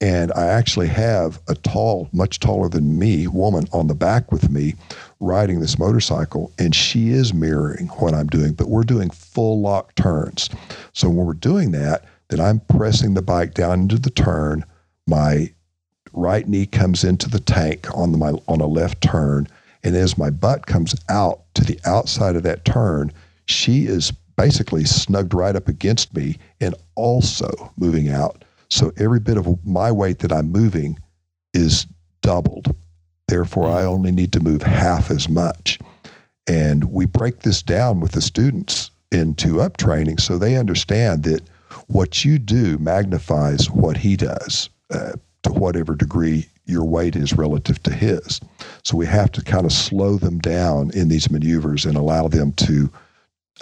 [0.00, 4.48] And I actually have a tall, much taller than me woman on the back with
[4.48, 4.74] me
[5.20, 9.94] riding this motorcycle, and she is mirroring what I'm doing, but we're doing full lock
[9.94, 10.48] turns.
[10.94, 14.64] So when we're doing that, then I'm pressing the bike down into the turn.
[15.06, 15.52] My
[16.12, 19.48] right knee comes into the tank on the, my on a left turn,
[19.84, 23.12] and as my butt comes out to the outside of that turn,
[23.44, 28.44] she is basically snugged right up against me and also moving out.
[28.70, 30.98] So every bit of my weight that I'm moving
[31.52, 31.86] is
[32.22, 32.74] doubled.
[33.28, 35.78] Therefore, I only need to move half as much.
[36.46, 41.42] And we break this down with the students into up training so they understand that
[41.88, 47.82] what you do magnifies what he does uh, to whatever degree your weight is relative
[47.82, 48.40] to his.
[48.84, 52.52] So we have to kind of slow them down in these maneuvers and allow them
[52.52, 52.90] to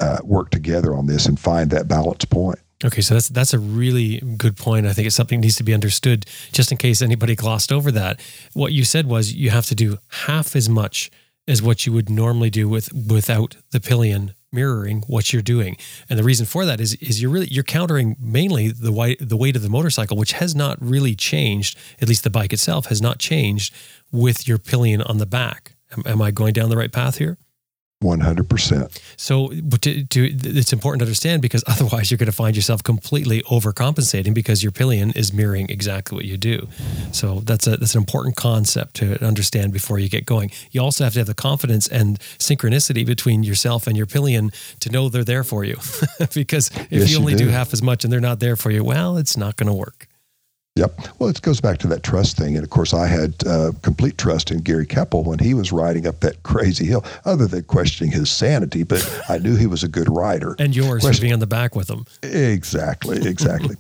[0.01, 2.59] uh, work together on this and find that balance point.
[2.85, 4.87] Okay, so that's that's a really good point.
[4.87, 7.91] I think it's something that needs to be understood, just in case anybody glossed over
[7.93, 8.21] that.
[8.53, 11.11] What you said was you have to do half as much
[11.49, 15.77] as what you would normally do with without the pillion mirroring what you're doing.
[16.09, 19.37] And the reason for that is is you're really you're countering mainly the weight the
[19.37, 21.77] weight of the motorcycle, which has not really changed.
[22.01, 23.75] At least the bike itself has not changed
[24.13, 25.75] with your pillion on the back.
[25.97, 27.39] Am, am I going down the right path here?
[28.03, 29.01] 100%.
[29.17, 32.83] So, but to, to, it's important to understand because otherwise you're going to find yourself
[32.83, 36.69] completely overcompensating because your pillion is mirroring exactly what you do.
[37.13, 40.51] So that's a that's an important concept to understand before you get going.
[40.71, 44.91] You also have to have the confidence and synchronicity between yourself and your pillion to
[44.91, 45.77] know they're there for you.
[46.35, 47.45] because if Yes, you you only do.
[47.47, 47.51] do.
[47.51, 50.08] half as much and they're not there for you, well, it's not going to work.
[50.79, 51.19] Yep.
[51.19, 52.55] Well, it goes back to that trust thing.
[52.55, 56.07] And of course, I had uh, complete trust in Gary Keppel when he was riding
[56.07, 59.89] up that crazy hill, other than questioning his sanity, but I knew he was a
[59.89, 60.55] good rider.
[60.61, 62.05] And yours Question- being on the back with him.
[62.23, 63.75] Exactly, exactly.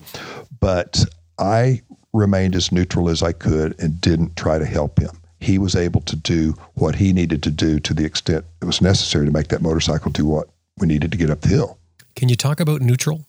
[0.59, 1.05] but
[1.39, 1.83] I
[2.13, 5.21] remained as neutral as I could and didn't try to help him.
[5.39, 8.81] He was able to do what he needed to do to the extent it was
[8.81, 11.79] necessary to make that motorcycle do what we needed to get up the hill.
[12.17, 13.25] Can you talk about neutral?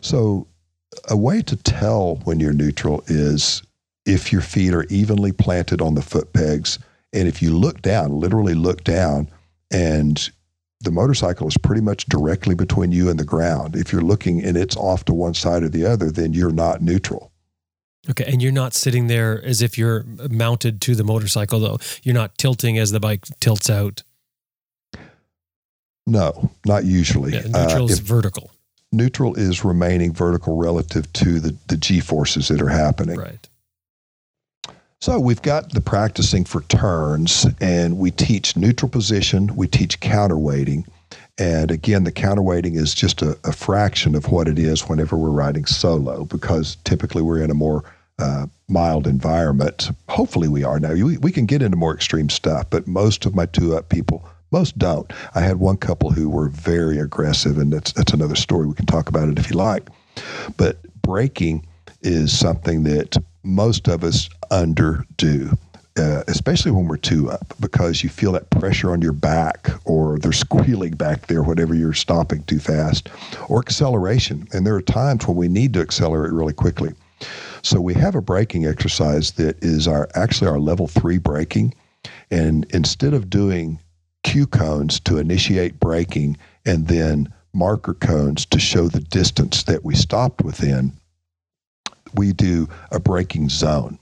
[0.00, 0.48] So,
[1.08, 3.62] a way to tell when you're neutral is
[4.06, 6.78] if your feet are evenly planted on the foot pegs.
[7.12, 9.28] And if you look down, literally look down,
[9.72, 10.30] and
[10.80, 13.76] the motorcycle is pretty much directly between you and the ground.
[13.76, 16.80] If you're looking and it's off to one side or the other, then you're not
[16.82, 17.32] neutral.
[18.08, 21.78] Okay, and you're not sitting there as if you're mounted to the motorcycle, though.
[22.02, 24.02] You're not tilting as the bike tilts out.
[26.06, 27.32] No, not usually.
[27.32, 28.50] Yeah, Uh, neutral's if vertical,
[28.92, 33.18] neutral is remaining vertical relative to the, the G forces that are happening.
[33.18, 33.48] right?
[35.00, 40.86] So we've got the practicing for turns, and we teach neutral position, we teach counterweighting.
[41.38, 45.30] And again, the counterweighting is just a, a fraction of what it is whenever we're
[45.30, 47.82] riding solo, because typically we're in a more
[48.18, 49.88] uh, mild environment.
[50.10, 50.92] Hopefully, we are now.
[50.92, 54.28] We, we can get into more extreme stuff, but most of my two up people,
[54.50, 55.12] most don't.
[55.34, 58.66] I had one couple who were very aggressive, and that's that's another story.
[58.66, 59.88] We can talk about it if you like.
[60.56, 61.66] But braking
[62.02, 65.56] is something that most of us underdo,
[65.96, 70.18] uh, especially when we're two up, because you feel that pressure on your back or
[70.18, 73.08] they're squealing back there, whatever you're stopping too fast,
[73.48, 74.46] or acceleration.
[74.52, 76.92] And there are times when we need to accelerate really quickly.
[77.62, 81.74] So we have a braking exercise that is our actually our level three braking.
[82.30, 83.78] And instead of doing
[84.22, 89.94] cue cones to initiate braking and then marker cones to show the distance that we
[89.94, 90.92] stopped within,
[92.14, 93.98] we do a braking zone.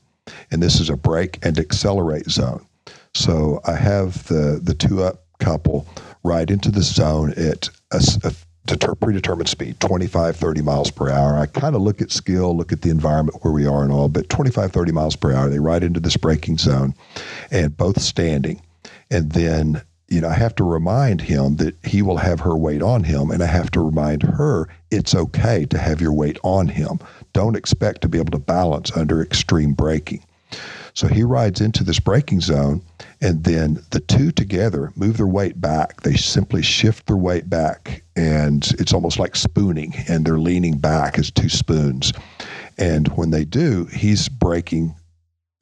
[0.50, 2.66] And this is a brake and accelerate zone.
[3.14, 5.86] So I have the, the two up couple
[6.24, 8.34] ride into the zone at a
[8.66, 11.36] deter, predetermined speed, 25, 30 miles per hour.
[11.36, 14.08] I kind of look at skill, look at the environment where we are and all,
[14.08, 16.94] but 25, 30 miles per hour, they ride into this braking zone
[17.50, 18.60] and both standing.
[19.10, 22.82] And then, you know, I have to remind him that he will have her weight
[22.82, 26.68] on him, and I have to remind her it's okay to have your weight on
[26.68, 26.98] him.
[27.34, 30.24] don't expect to be able to balance under extreme braking.
[30.94, 32.82] So he rides into this braking zone,
[33.20, 36.00] and then the two together move their weight back.
[36.00, 41.18] They simply shift their weight back, and it's almost like spooning, and they're leaning back
[41.18, 42.12] as two spoons.
[42.78, 44.94] And when they do, he's braking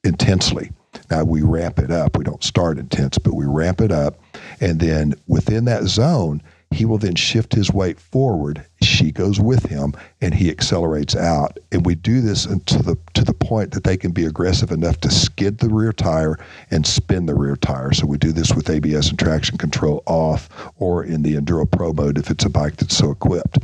[0.03, 0.71] intensely.
[1.11, 2.17] Now we ramp it up.
[2.17, 4.19] We don't start intense, but we ramp it up.
[4.59, 6.41] And then within that zone,
[6.71, 8.65] he will then shift his weight forward.
[8.81, 11.57] She goes with him, and he accelerates out.
[11.71, 14.99] And we do this to the to the point that they can be aggressive enough
[15.01, 16.37] to skid the rear tire
[16.69, 17.93] and spin the rear tire.
[17.93, 21.93] So we do this with ABS and traction control off, or in the Enduro Pro
[21.93, 23.59] mode if it's a bike that's so equipped.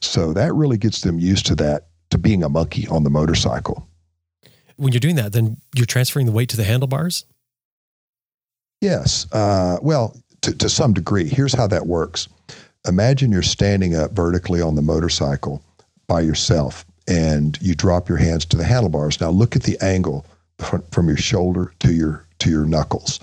[0.00, 3.88] So that really gets them used to that to being a monkey on the motorcycle.
[4.76, 7.24] When you're doing that, then you're transferring the weight to the handlebars.
[8.80, 9.26] Yes.
[9.32, 11.28] Uh, well, to, to some degree.
[11.28, 12.28] Here's how that works.
[12.86, 15.62] Imagine you're standing up vertically on the motorcycle
[16.06, 19.20] by yourself and you drop your hands to the handlebars.
[19.20, 20.24] Now look at the angle
[20.90, 23.20] from, your shoulder to your to your knuckles.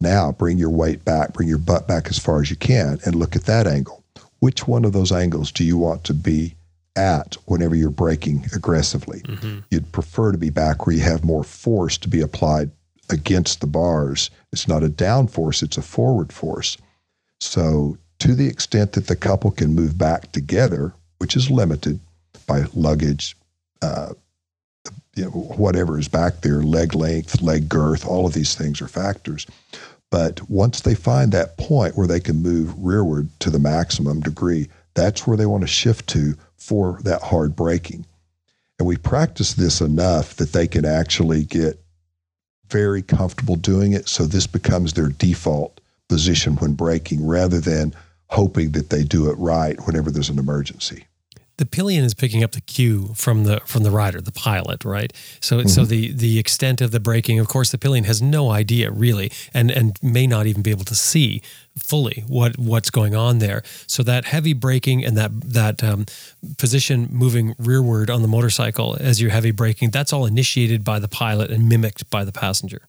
[0.00, 3.14] Now bring your weight back, bring your butt back as far as you can and
[3.14, 4.04] look at that angle.
[4.40, 6.54] Which one of those angles do you want to be
[6.94, 9.20] at whenever you're braking aggressively?
[9.20, 9.60] Mm-hmm.
[9.70, 12.70] You'd prefer to be back where you have more force to be applied
[13.10, 14.30] against the bars.
[14.52, 16.76] It's not a down force, it's a forward force.
[17.40, 22.00] So, to the extent that the couple can move back together, which is limited
[22.46, 23.36] by luggage,
[23.82, 24.14] uh,
[25.14, 28.88] you know, whatever is back there, leg length, leg girth, all of these things are
[28.88, 29.46] factors.
[30.10, 34.68] But once they find that point where they can move rearward to the maximum degree,
[34.94, 38.06] that's where they want to shift to for that hard braking.
[38.78, 41.80] And we practice this enough that they can actually get
[42.70, 44.08] very comfortable doing it.
[44.08, 47.94] So this becomes their default position when braking rather than
[48.28, 51.04] hoping that they do it right whenever there's an emergency
[51.58, 55.12] the pillion is picking up the cue from the from the rider, the pilot, right?
[55.40, 55.68] So mm-hmm.
[55.68, 59.30] so the the extent of the braking, of course, the pillion has no idea really,
[59.54, 61.40] and and may not even be able to see
[61.78, 63.62] fully what what's going on there.
[63.86, 66.06] So that heavy braking and that that um,
[66.58, 71.08] position moving rearward on the motorcycle as you're heavy braking, that's all initiated by the
[71.08, 72.88] pilot and mimicked by the passenger.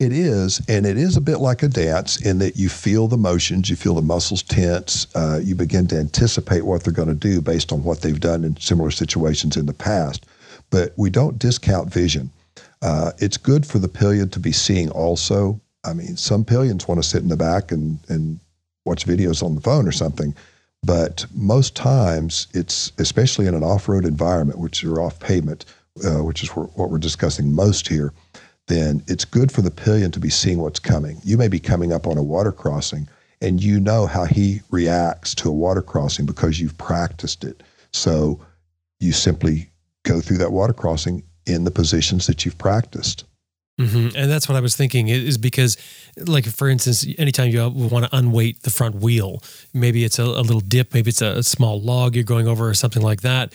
[0.00, 3.16] It is, and it is a bit like a dance in that you feel the
[3.16, 7.14] motions, you feel the muscles tense, uh, you begin to anticipate what they're going to
[7.14, 10.26] do based on what they've done in similar situations in the past.
[10.70, 12.30] But we don't discount vision.
[12.82, 15.60] Uh, it's good for the pillion to be seeing also.
[15.84, 18.40] I mean, some pillions want to sit in the back and, and
[18.84, 20.34] watch videos on the phone or something.
[20.82, 25.66] But most times, it's especially in an off road environment, which are off pavement,
[26.04, 28.12] uh, which is what we're discussing most here
[28.66, 31.18] then it's good for the pillion to be seeing what's coming.
[31.24, 33.08] You may be coming up on a water crossing
[33.40, 37.62] and you know how he reacts to a water crossing because you've practiced it.
[37.92, 38.40] So
[39.00, 39.70] you simply
[40.04, 43.24] go through that water crossing in the positions that you've practiced.
[43.78, 44.16] Mm-hmm.
[44.16, 45.76] And that's what I was thinking is because,
[46.16, 49.42] like, for instance, anytime you want to unweight the front wheel,
[49.72, 52.68] maybe it's a, a little dip, maybe it's a, a small log you're going over
[52.68, 53.52] or something like that.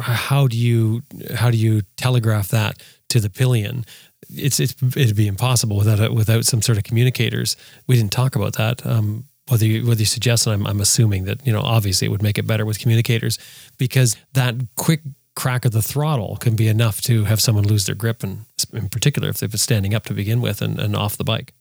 [0.00, 1.02] How do you
[1.34, 3.84] how do you telegraph that to the pillion
[4.32, 7.56] it's, it's it'd be impossible without a, without some sort of communicators.
[7.86, 8.84] We didn't talk about that.
[8.86, 12.10] Um, whether you whether you suggest, and I'm, I'm assuming that you know obviously it
[12.10, 13.38] would make it better with communicators
[13.78, 15.00] because that quick
[15.34, 18.88] crack of the throttle can be enough to have someone lose their grip, and in
[18.88, 21.52] particular if they've been standing up to begin with and, and off the bike.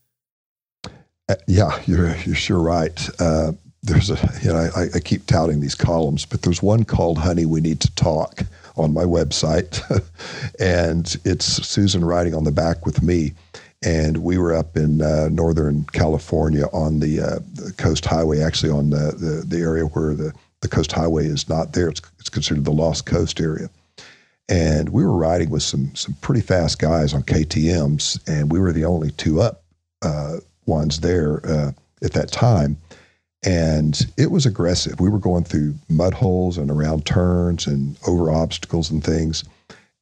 [1.30, 3.09] Uh, yeah, you're you're sure right.
[3.20, 7.17] Uh, there's a you know I, I keep touting these columns, but there's one called
[7.17, 8.43] "Honey, We Need to Talk."
[8.80, 9.82] On my website.
[10.59, 13.34] and it's Susan riding on the back with me.
[13.82, 18.71] And we were up in uh, Northern California on the, uh, the, Coast Highway, actually
[18.71, 21.88] on the, the, the, area where the, the Coast Highway is not there.
[21.88, 23.69] It's, it's considered the Lost Coast area.
[24.49, 28.73] And we were riding with some, some pretty fast guys on KTMs, and we were
[28.73, 29.63] the only two up
[30.01, 31.71] uh, ones there uh,
[32.03, 32.77] at that time
[33.43, 34.99] and it was aggressive.
[34.99, 39.43] We were going through mud holes and around turns and over obstacles and things.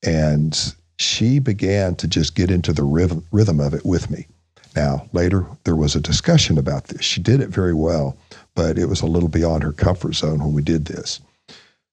[0.03, 4.27] And she began to just get into the rhythm, of it with me.
[4.75, 7.03] Now, later, there was a discussion about this.
[7.03, 8.17] She did it very well,
[8.55, 11.19] but it was a little beyond her comfort zone when we did this.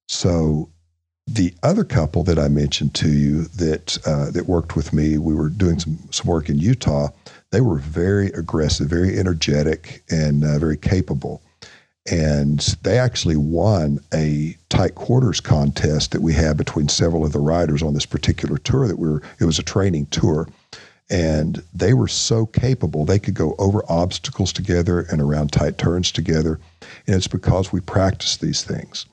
[0.08, 0.68] So,
[1.26, 5.32] the other couple that I mentioned to you that uh, that worked with me, we
[5.32, 7.08] were doing some, some work in Utah
[7.54, 11.40] they were very aggressive, very energetic, and uh, very capable.
[12.10, 17.38] And they actually won a tight quarters contest that we had between several of the
[17.38, 18.88] riders on this particular tour.
[18.88, 20.48] That we were, it was a training tour,
[21.08, 26.10] and they were so capable they could go over obstacles together and around tight turns
[26.10, 26.58] together.
[27.06, 29.06] And it's because we practice these things.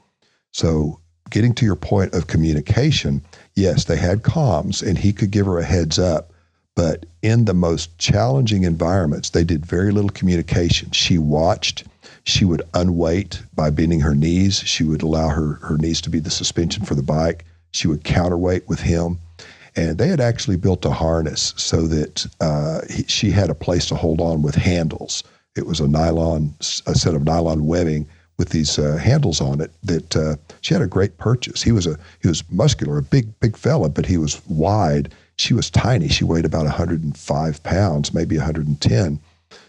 [0.51, 3.21] So getting to your point of communication,
[3.53, 6.31] yes, they had comms and he could give her a heads up.
[6.75, 10.91] But in the most challenging environments, they did very little communication.
[10.91, 11.83] She watched.
[12.23, 14.59] She would unweight by bending her knees.
[14.59, 17.45] She would allow her, her knees to be the suspension for the bike.
[17.71, 19.19] She would counterweight with him.
[19.75, 23.85] And they had actually built a harness so that uh, he, she had a place
[23.87, 25.23] to hold on with handles.
[25.55, 26.53] It was a nylon,
[26.85, 28.07] a set of nylon webbing
[28.37, 29.71] with these uh, handles on it.
[29.83, 31.61] That uh, she had a great purchase.
[31.61, 35.13] He was a he was muscular, a big big fella, but he was wide.
[35.37, 36.07] She was tiny.
[36.07, 39.19] She weighed about 105 pounds, maybe 110.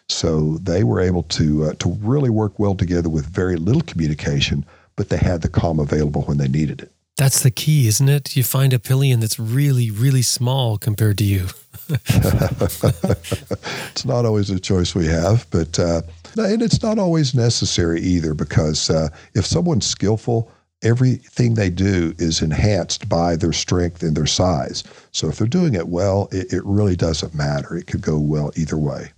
[0.09, 4.65] So they were able to uh, to really work well together with very little communication,
[4.97, 6.93] but they had the comm available when they needed it.
[7.17, 8.37] That's the key, isn't it?
[8.37, 11.47] You find a pillion that's really, really small compared to you.
[11.89, 16.03] it's not always a choice we have, but uh,
[16.37, 20.51] and it's not always necessary either because uh, if someone's skillful,
[20.83, 24.85] everything they do is enhanced by their strength and their size.
[25.13, 27.77] So if they're doing it well, it, it really doesn't matter.
[27.77, 29.13] It could go well either way.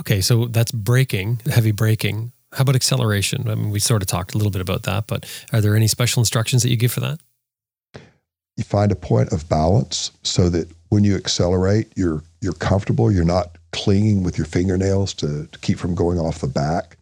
[0.00, 2.32] Okay, so that's braking, heavy braking.
[2.52, 3.48] How about acceleration?
[3.48, 5.86] I mean, we sort of talked a little bit about that, but are there any
[5.86, 7.20] special instructions that you give for that?
[8.56, 13.10] You find a point of balance so that when you accelerate, you're you're comfortable.
[13.10, 16.96] You're not clinging with your fingernails to, to keep from going off the back.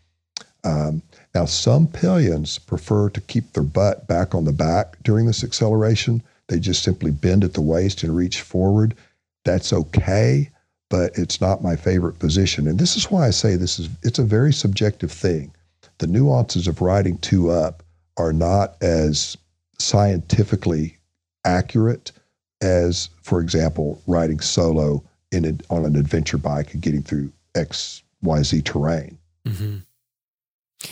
[0.62, 1.02] Um,
[1.34, 6.22] now, some pillions prefer to keep their butt back on the back during this acceleration.
[6.48, 8.96] They just simply bend at the waist and reach forward.
[9.44, 10.50] That's okay
[10.90, 12.68] but it's not my favorite position.
[12.68, 15.52] And this is why I say this is it's a very subjective thing.
[15.98, 17.82] The nuances of riding two up
[18.18, 19.36] are not as
[19.78, 20.98] scientifically
[21.46, 22.12] accurate
[22.60, 25.02] as, for example, riding solo
[25.32, 29.16] in a, on an adventure bike and getting through X Y Z terrain.
[29.46, 29.76] Mm-hmm.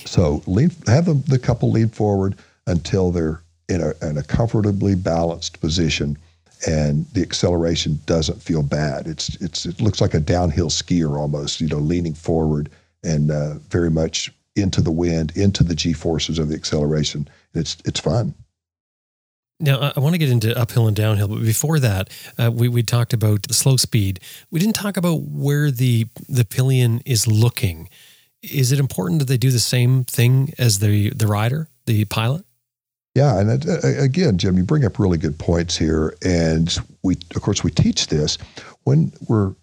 [0.05, 2.37] So lean, have the, the couple lean forward
[2.67, 6.19] until they're in a, in a comfortably balanced position
[6.67, 9.07] and the acceleration doesn't feel bad.
[9.07, 12.71] It's it's it looks like a downhill skier almost, you know, leaning forward
[13.05, 17.29] and uh, very much into the wind, into the g forces of the acceleration.
[17.55, 18.35] It's it's fun.
[19.61, 22.85] Now, I want to get into uphill and downhill, but before that, uh, we, we
[22.85, 24.21] talked about slow speed.
[24.53, 27.89] We didn't talk about where the, the pillion is looking.
[28.43, 32.45] Is it important that they do the same thing as the, the rider, the pilot?
[33.15, 37.43] Yeah, and uh, again, Jim, you bring up really good points here, and we, of
[37.43, 38.39] course, we teach this
[38.85, 39.55] when we're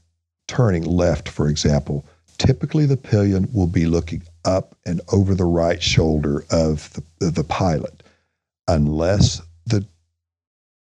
[0.47, 2.05] turning left, for example.
[2.37, 7.43] Typically, the pillion will be looking up and over the right shoulder of the, the
[7.45, 8.03] pilot,
[8.67, 9.85] unless the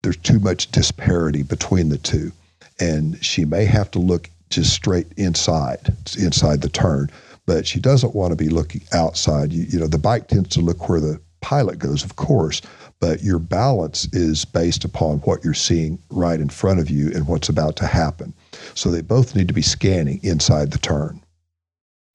[0.02, 2.32] there's too much disparity between the two,
[2.78, 7.10] and she may have to look just straight inside, inside the turn,
[7.46, 9.52] but she doesn't want to be looking outside.
[9.52, 12.60] You, you know, the bike tends to look where the pilot goes, of course,
[13.00, 17.28] but your balance is based upon what you're seeing right in front of you and
[17.28, 18.34] what's about to happen.
[18.74, 21.22] So they both need to be scanning inside the turn.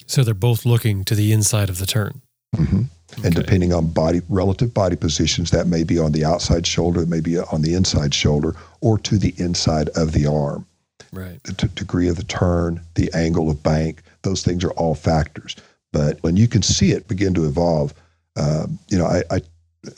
[0.05, 2.21] So they're both looking to the inside of the turn.
[2.55, 2.81] Mm-hmm.
[3.13, 3.27] Okay.
[3.27, 7.09] And depending on body relative body positions, that may be on the outside shoulder, it
[7.09, 10.65] may be on the inside shoulder, or to the inside of the arm.
[11.11, 11.41] Right.
[11.43, 15.55] The t- degree of the turn, the angle of bank, those things are all factors.
[15.91, 17.93] But when you can see it begin to evolve,
[18.35, 19.41] uh, you know, I, I,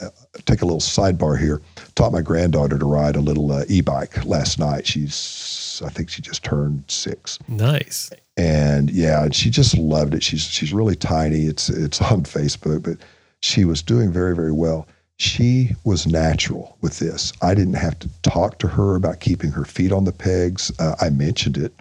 [0.02, 0.10] uh,
[0.46, 1.62] take a little sidebar here.
[1.96, 4.88] Taught my granddaughter to ride a little uh, e-bike last night.
[4.88, 7.38] She's, I think she just turned six.
[7.48, 8.10] Nice.
[8.38, 10.24] And yeah, she just loved it.
[10.24, 11.46] She's she's really tiny.
[11.46, 12.98] It's it's on Facebook, but
[13.42, 14.88] she was doing very very well.
[15.18, 17.32] She was natural with this.
[17.42, 20.72] I didn't have to talk to her about keeping her feet on the pegs.
[20.80, 21.74] Uh, I mentioned it,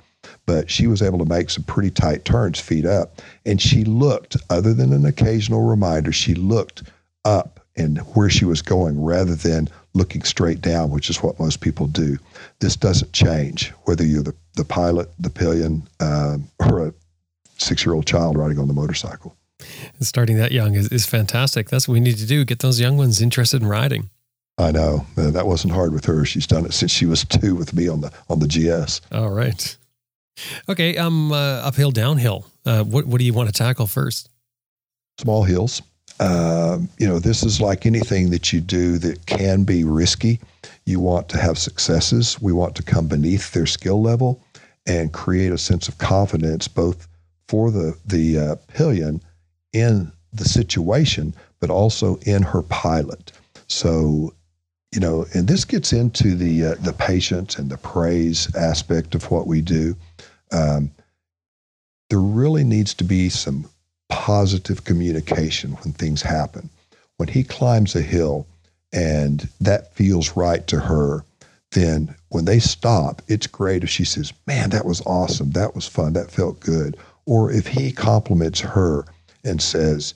[0.46, 3.20] but she was able to make some pretty tight turns feet up.
[3.46, 6.82] And she looked, other than an occasional reminder, she looked
[7.24, 11.60] up and where she was going rather than looking straight down, which is what most
[11.60, 12.18] people do.
[12.60, 16.94] This doesn't change whether you're the, the pilot, the pillion, uh, or a
[17.58, 19.36] six year old child riding on the motorcycle.
[20.00, 21.70] Starting that young is, is fantastic.
[21.70, 24.10] That's what we need to do get those young ones interested in riding.
[24.58, 26.24] I know uh, that wasn't hard with her.
[26.24, 29.00] She's done it since she was two with me on the on the GS.
[29.10, 29.76] All right.
[30.68, 32.46] Okay, um, uh, uphill, downhill.
[32.64, 34.28] Uh, what what do you want to tackle first?
[35.18, 35.82] Small hills.
[36.20, 40.40] Uh, you know, this is like anything that you do that can be risky.
[40.84, 42.40] You want to have successes.
[42.40, 44.40] We want to come beneath their skill level
[44.86, 47.08] and create a sense of confidence, both
[47.48, 49.20] for the the uh, pillion
[49.72, 53.32] in the situation, but also in her pilot.
[53.68, 54.34] So,
[54.92, 59.30] you know, and this gets into the uh, the patience and the praise aspect of
[59.30, 59.96] what we do
[60.52, 60.90] um,
[62.10, 63.68] there really needs to be some
[64.08, 66.68] positive communication when things happen.
[67.18, 68.46] when he climbs a hill
[68.92, 71.24] and that feels right to her,
[71.70, 75.52] then when they stop, it's great if she says, Man, that was awesome.
[75.52, 76.12] That was fun.
[76.12, 76.96] That felt good.
[77.24, 79.06] Or if he compliments her
[79.44, 80.14] and says,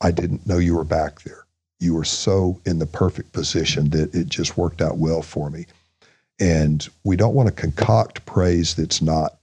[0.00, 1.44] I didn't know you were back there.
[1.80, 5.66] You were so in the perfect position that it just worked out well for me.
[6.38, 9.38] And we don't want to concoct praise that's not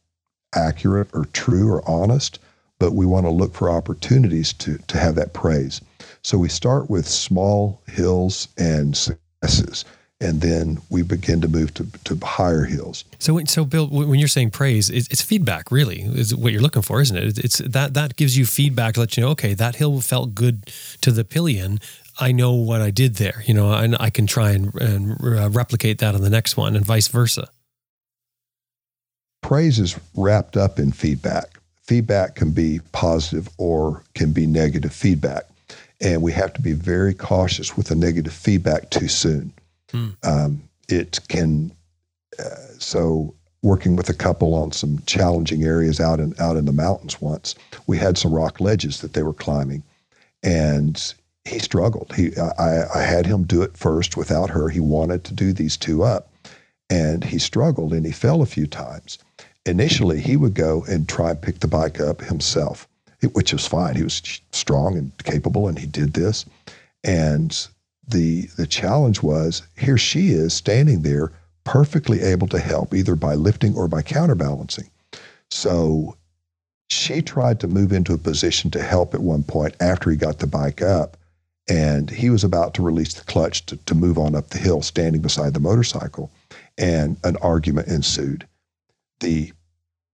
[0.55, 2.39] accurate or true or honest,
[2.79, 5.81] but we want to look for opportunities to, to have that praise.
[6.21, 9.85] So we start with small hills and successes
[10.19, 13.03] and then we begin to move to, to higher hills.
[13.19, 15.71] So, so Bill, when you're saying praise, it's, it's, feedback.
[15.71, 17.38] Really, is what you're looking for, isn't it?
[17.38, 20.71] It's that that gives you feedback to let you know, okay, that hill felt good
[21.01, 21.79] to the pillion.
[22.20, 25.49] I know what I did there, you know, and I can try and, and uh,
[25.49, 27.47] replicate that on the next one, and vice versa.
[29.41, 31.59] Praise is wrapped up in feedback.
[31.84, 35.43] Feedback can be positive or can be negative feedback,
[36.01, 39.53] and we have to be very cautious with the negative feedback too soon
[39.91, 40.09] Hmm.
[40.24, 41.72] Um, it can,
[42.39, 46.74] uh, so working with a couple on some challenging areas out in out in the
[46.74, 47.55] mountains once,
[47.88, 49.84] we had some rock ledges that they were climbing,
[50.43, 51.13] and
[51.48, 52.14] he struggled.
[52.16, 54.70] He I, I had him do it first without her.
[54.70, 56.30] He wanted to do these two up,
[56.89, 59.18] and he struggled and he fell a few times.
[59.66, 62.88] Initially, he would go and try and pick the bike up himself,
[63.34, 63.95] which was fine.
[63.95, 64.22] He was
[64.52, 66.45] strong and capable, and he did this.
[67.04, 67.68] And
[68.08, 71.32] the the challenge was here she is standing there
[71.64, 74.89] perfectly able to help either by lifting or by counterbalancing
[75.52, 76.16] so
[76.89, 80.39] she tried to move into a position to help at one point after he got
[80.39, 81.18] the bike up
[81.70, 84.82] and he was about to release the clutch to, to move on up the hill
[84.82, 86.32] standing beside the motorcycle
[86.78, 88.47] and an argument ensued
[89.20, 89.51] the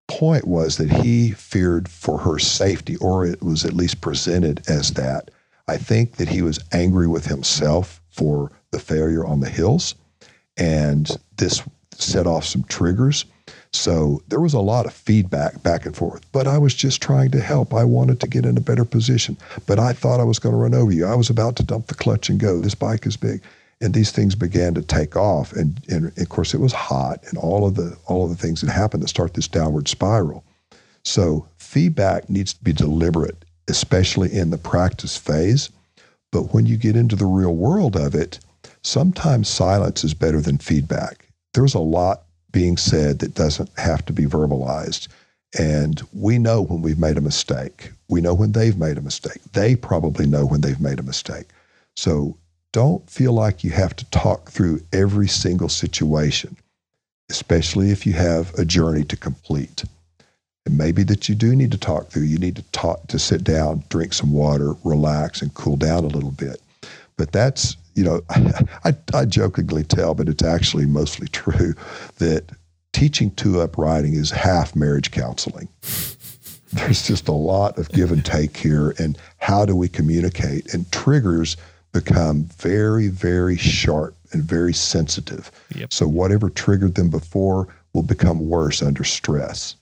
[0.08, 4.94] point was that he feared for her safety or it was at least presented as
[4.94, 5.30] that
[5.68, 9.96] I think that he was angry with himself for the failure on the hills,
[10.58, 11.62] and this
[11.94, 13.26] set off some triggers.
[13.74, 16.24] So there was a lot of feedback back and forth.
[16.32, 17.74] But I was just trying to help.
[17.74, 19.38] I wanted to get in a better position.
[19.66, 21.06] But I thought I was going to run over you.
[21.06, 22.60] I was about to dump the clutch and go.
[22.60, 23.42] This bike is big.
[23.82, 25.54] And these things began to take off.
[25.54, 28.62] And, and of course it was hot and all of the all of the things
[28.62, 30.44] that happened to start this downward spiral.
[31.04, 35.70] So feedback needs to be deliberate especially in the practice phase.
[36.32, 38.40] But when you get into the real world of it,
[38.82, 41.28] sometimes silence is better than feedback.
[41.54, 42.24] There's a lot
[42.54, 45.10] being said that doesn't have to be verbalized.
[45.60, 47.92] And we know when we've made a mistake.
[48.08, 49.42] We know when they've made a mistake.
[49.52, 51.48] They probably know when they've made a mistake.
[51.98, 52.38] So
[52.72, 56.56] don't feel like you have to talk through every single situation,
[57.30, 59.84] especially if you have a journey to complete.
[60.66, 62.24] And maybe that you do need to talk through.
[62.24, 66.08] You need to talk to sit down, drink some water, relax, and cool down a
[66.08, 66.62] little bit.
[67.18, 71.74] But that's, you know, I, I jokingly tell, but it's actually mostly true
[72.18, 72.52] that
[72.92, 75.68] teaching two up riding is half marriage counseling.
[76.74, 78.96] There's just a lot of give and take here.
[78.98, 80.74] And how do we communicate?
[80.74, 81.56] And triggers
[81.92, 85.52] become very, very sharp and very sensitive.
[85.76, 85.94] Yep.
[85.94, 89.76] So whatever triggered them before will become worse under stress.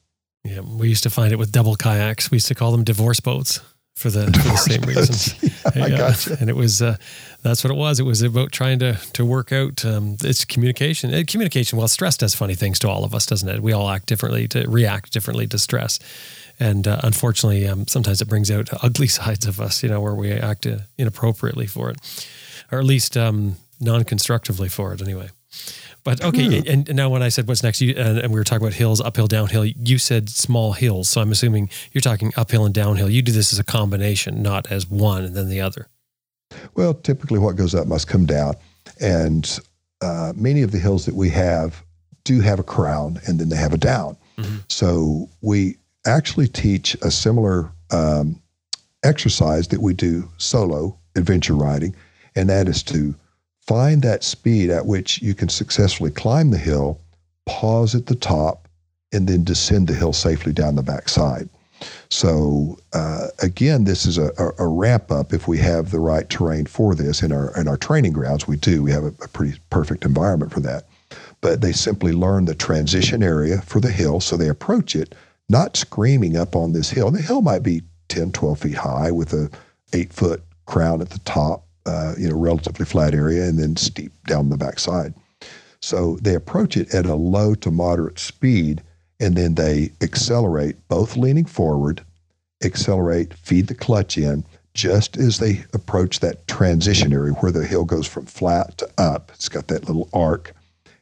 [0.44, 2.30] Yeah, we used to find it with double kayaks.
[2.30, 3.62] We used to call them divorce boats
[3.96, 5.36] for the, for the same reasons.
[5.76, 6.38] yeah, I gotcha.
[6.40, 6.98] And it was uh,
[7.44, 8.00] that's what it was.
[8.00, 11.14] It was about trying to to work out um, it's communication.
[11.14, 11.78] Uh, communication.
[11.78, 13.62] Well, stress does funny things to all of us, doesn't it?
[13.62, 16.00] We all act differently to react differently to stress,
[16.60, 19.84] and uh, unfortunately, um, sometimes it brings out ugly sides of us.
[19.84, 22.28] You know, where we act uh, inappropriately for it,
[22.72, 25.02] or at least um, non-constructively for it.
[25.02, 25.30] Anyway.
[26.04, 26.68] But okay, hmm.
[26.68, 29.00] and now when I said what's next, you, and, and, we were talking about hills,
[29.00, 29.66] uphill, downhill.
[29.66, 33.10] You said small hills, so I'm assuming you're talking uphill and downhill.
[33.10, 35.88] You do this as a combination, not as one and then the other.
[36.76, 38.56] Well, typically, what goes up must come down,
[39.00, 39.60] and
[40.02, 41.84] uh, many of the hills that we have
[42.24, 44.18] do have a crown, and then they have a down.
[44.38, 44.58] Mm-hmm.
[44.70, 48.42] So we actually teach a similar um,
[49.04, 51.96] exercise that we do solo adventure riding,
[52.36, 53.14] and that is to
[53.68, 57.00] find that speed at which you can successfully climb the hill,
[57.46, 58.68] pause at the top,
[59.12, 61.50] and then descend the hill safely down the backside.
[62.10, 66.30] So uh, again, this is a, a, a, ramp up if we have the right
[66.30, 68.48] terrain for this in our in our training grounds.
[68.48, 68.84] We do.
[68.84, 70.86] We have a, a pretty perfect environment for that.
[71.42, 75.16] But they simply learn the transition area for the hill, so they approach it
[75.50, 77.12] not screaming up on this hill.
[77.12, 79.50] The hill might be 10, 12 feet high with a
[79.94, 84.12] eight foot crown at the top uh, you know, relatively flat area and then steep
[84.28, 85.14] down the backside.
[85.82, 88.82] So they approach it at a low to moderate speed
[89.20, 92.04] and then they accelerate, both leaning forward,
[92.64, 97.86] accelerate, feed the clutch in, just as they approach that transition area where the hill
[97.86, 100.54] goes from flat to up, it's got that little arc.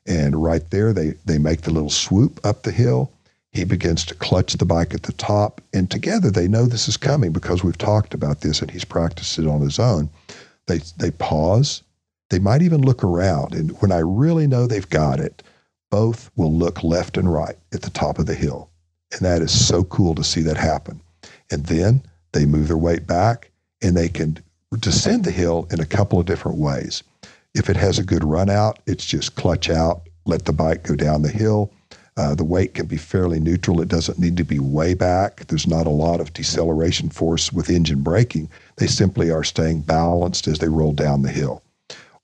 [0.05, 3.11] And right there, they, they make the little swoop up the hill.
[3.51, 5.61] He begins to clutch the bike at the top.
[5.73, 9.37] And together, they know this is coming because we've talked about this and he's practiced
[9.39, 10.09] it on his own.
[10.69, 11.81] They, they pause.
[12.29, 13.53] They might even look around.
[13.55, 15.41] And when I really know they've got it,
[15.89, 18.69] both will look left and right at the top of the hill.
[19.11, 21.01] And that is so cool to see that happen.
[21.51, 22.03] And then
[22.33, 23.49] they move their weight back
[23.81, 24.37] and they can
[24.77, 27.01] descend the hill in a couple of different ways.
[27.55, 30.95] If it has a good run out, it's just clutch out, let the bike go
[30.95, 31.71] down the hill.
[32.19, 33.79] Uh, the weight can be fairly neutral.
[33.79, 35.47] It doesn't need to be way back.
[35.47, 38.49] There's not a lot of deceleration force with engine braking.
[38.75, 41.63] They simply are staying balanced as they roll down the hill.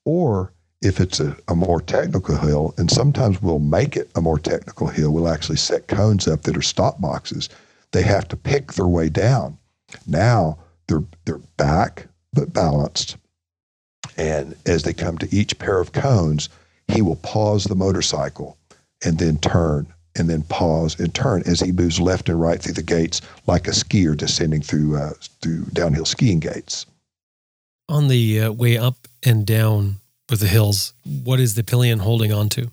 [0.04, 4.38] Or if it's a, a, more technical hill, and sometimes we'll make it a more
[4.38, 7.48] technical hill, we'll actually set cones up that are stop boxes.
[7.92, 9.56] They have to pick their way down.
[10.06, 13.16] Now they're they're back but balanced.
[14.18, 16.50] And as they come to each pair of cones,
[16.86, 18.58] he will pause the motorcycle
[19.04, 19.86] and then turn
[20.18, 23.68] and then pause and turn as he moves left and right through the gates like
[23.68, 26.86] a skier descending through uh, through downhill skiing gates.
[27.88, 29.96] On the uh, way up and down
[30.30, 30.92] with the hills,
[31.24, 32.70] what is the pillion holding on to?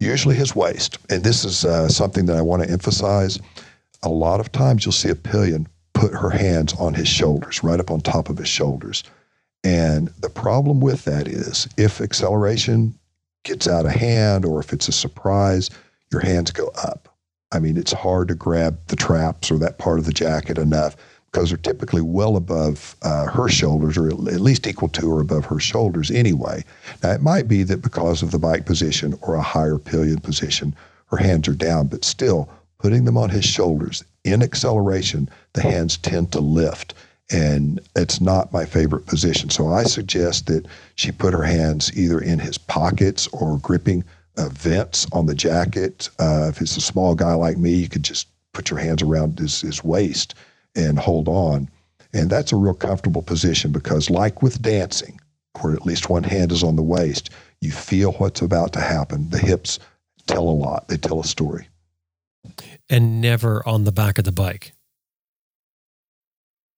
[0.00, 3.38] Usually his waist, and this is uh, something that I want to emphasize.
[4.02, 7.80] A lot of times you'll see a pillion put her hands on his shoulders, right
[7.80, 9.04] up on top of his shoulders.
[9.62, 12.98] And the problem with that is if acceleration
[13.44, 15.70] gets out of hand or if it's a surprise,
[16.10, 17.08] your hands go up.
[17.52, 20.96] I mean, it's hard to grab the traps or that part of the jacket enough
[21.30, 25.44] because they're typically well above uh, her shoulders or at least equal to or above
[25.46, 26.64] her shoulders anyway.
[27.02, 30.74] Now, it might be that because of the bike position or a higher pillion position,
[31.06, 35.96] her hands are down, but still putting them on his shoulders in acceleration, the hands
[35.96, 36.94] tend to lift.
[37.30, 39.50] And it's not my favorite position.
[39.50, 40.66] So I suggest that
[40.96, 44.04] she put her hands either in his pockets or gripping
[44.36, 46.10] uh, vents on the jacket.
[46.18, 49.38] Uh, if it's a small guy like me, you could just put your hands around
[49.38, 50.34] his, his waist
[50.74, 51.68] and hold on.
[52.12, 55.20] And that's a real comfortable position because, like with dancing,
[55.60, 59.28] where at least one hand is on the waist, you feel what's about to happen.
[59.30, 59.78] The hips
[60.26, 61.68] tell a lot, they tell a story.
[62.88, 64.72] And never on the back of the bike.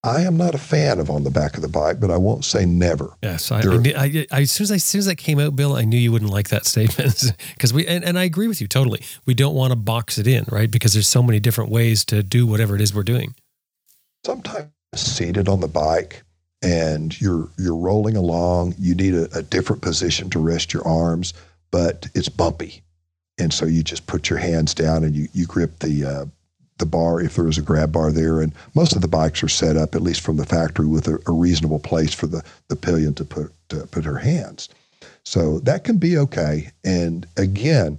[0.07, 2.45] I am not a fan of on the back of the bike, but I won't
[2.45, 3.17] say never.
[3.23, 5.57] Yes, I, I, I, I, as soon as I, as soon as that came out,
[5.57, 8.61] Bill, I knew you wouldn't like that statement because we and, and I agree with
[8.61, 9.03] you totally.
[9.25, 10.71] We don't want to box it in, right?
[10.71, 13.35] Because there's so many different ways to do whatever it is we're doing.
[14.25, 16.23] Sometimes seated on the bike
[16.63, 21.35] and you're you're rolling along, you need a, a different position to rest your arms,
[21.73, 22.83] but it's bumpy,
[23.39, 26.25] and so you just put your hands down and you you grip the uh,
[26.79, 28.41] the bar if there is a grab bar there.
[28.41, 31.19] And most of the bikes are set up, at least from the factory, with a,
[31.27, 34.69] a reasonable place for the, the pillion to put to put her hands.
[35.25, 36.71] So that can be okay.
[36.85, 37.99] And again,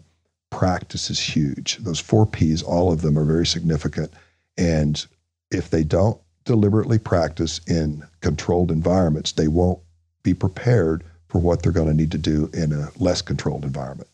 [0.49, 1.77] practice is huge.
[1.77, 4.13] Those four P's, all of them are very significant.
[4.57, 5.05] And
[5.51, 9.79] if they don't deliberately practice in controlled environments, they won't
[10.23, 14.09] be prepared for what they're going to need to do in a less controlled environment.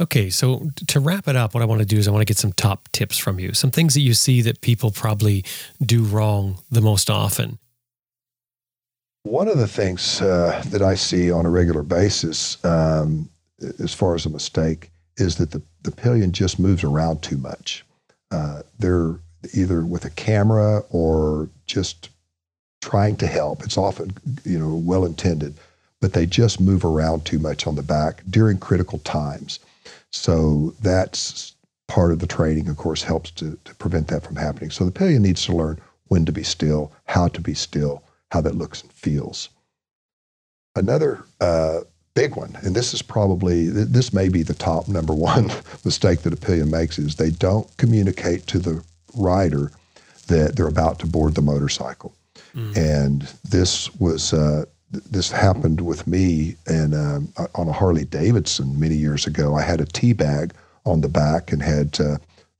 [0.00, 2.30] Okay, so to wrap it up, what I want to do is I want to
[2.30, 5.44] get some top tips from you, some things that you see that people probably
[5.84, 7.58] do wrong the most often.
[9.24, 13.28] One of the things uh, that I see on a regular basis, um,
[13.80, 17.84] as far as a mistake, is that the, the pillion just moves around too much.
[18.30, 19.16] Uh, they're
[19.52, 22.10] either with a camera or just
[22.80, 23.64] trying to help.
[23.64, 24.12] It's often,
[24.44, 25.54] you know, well intended,
[26.00, 29.58] but they just move around too much on the back during critical times.
[30.12, 31.54] So that's
[31.86, 34.70] part of the training, of course, helps to, to prevent that from happening.
[34.70, 38.40] So the pillion needs to learn when to be still, how to be still, how
[38.42, 39.48] that looks and feels.
[40.76, 41.80] Another uh,
[42.14, 45.50] big one, and this is probably, this may be the top number one
[45.84, 48.82] mistake that a pillion makes, is they don't communicate to the
[49.16, 49.72] rider
[50.28, 52.14] that they're about to board the motorcycle.
[52.54, 52.76] Mm.
[52.76, 58.94] And this was uh, this happened with me and um, on a Harley Davidson many
[58.94, 59.54] years ago.
[59.54, 60.54] I had a T-bag
[60.86, 62.16] on the back and had uh,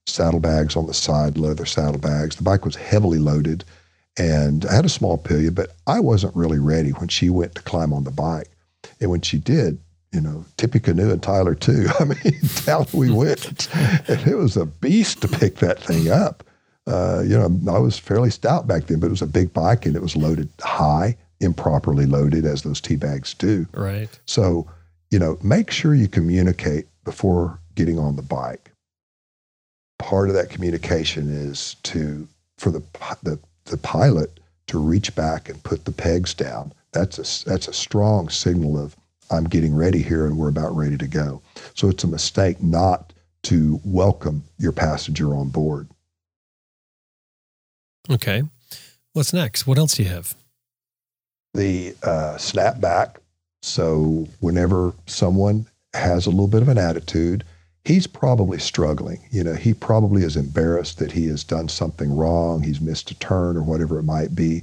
[0.07, 2.37] saddlebags on the side, leather saddlebags.
[2.37, 3.65] The bike was heavily loaded,
[4.19, 7.63] and I had a small pillion, but I wasn't really ready when she went to
[7.63, 8.51] climb on the bike.
[9.01, 9.79] And when she did,
[10.13, 11.87] you know, Tippecanoe and Tyler too.
[12.01, 16.45] I mean, down we went, and it was a beast to pick that thing up.
[16.87, 19.85] Uh, you know, I was fairly stout back then, but it was a big bike
[19.85, 23.67] and it was loaded high improperly loaded as those T-bags do.
[23.73, 24.09] Right.
[24.27, 24.67] So,
[25.11, 28.73] you know, make sure you communicate before getting on the bike.
[29.99, 32.83] Part of that communication is to for the
[33.23, 36.73] the the pilot to reach back and put the pegs down.
[36.93, 38.97] That's a, that's a strong signal of
[39.31, 41.43] I'm getting ready here and we're about ready to go.
[41.75, 43.13] So it's a mistake not
[43.45, 45.89] to welcome your passenger on board.
[48.11, 48.43] Okay.
[49.13, 49.67] What's next?
[49.67, 50.35] What else do you have?
[51.55, 53.17] The uh, snapback.
[53.63, 57.45] So whenever someone has a little bit of an attitude,
[57.85, 59.21] he's probably struggling.
[59.31, 63.19] You know, he probably is embarrassed that he has done something wrong, he's missed a
[63.19, 64.63] turn or whatever it might be.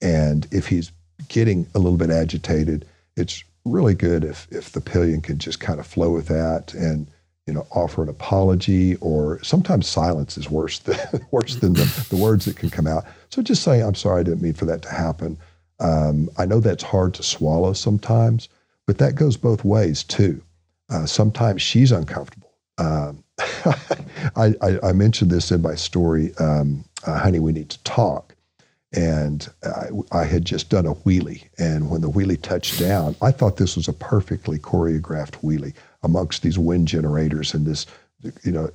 [0.00, 0.92] And if he's
[1.28, 5.78] getting a little bit agitated, it's really good if if the pillion can just kind
[5.78, 7.06] of flow with that and
[7.46, 10.98] you know offer an apology or sometimes silence is worse than
[11.30, 13.04] worse than the, the words that can come out.
[13.30, 15.38] So just say I'm sorry, I didn't mean for that to happen.
[15.82, 18.48] Um, I know that's hard to swallow sometimes,
[18.86, 20.40] but that goes both ways too.
[20.88, 22.52] Uh, sometimes she's uncomfortable.
[22.78, 23.24] Um,
[24.36, 28.34] I, I, I, mentioned this in my story, um, uh, Honey, We Need to Talk.
[28.92, 31.48] And I, I, had just done a wheelie.
[31.58, 36.42] And when the wheelie touched down, I thought this was a perfectly choreographed wheelie amongst
[36.42, 37.86] these wind generators in this,
[38.42, 38.70] you know,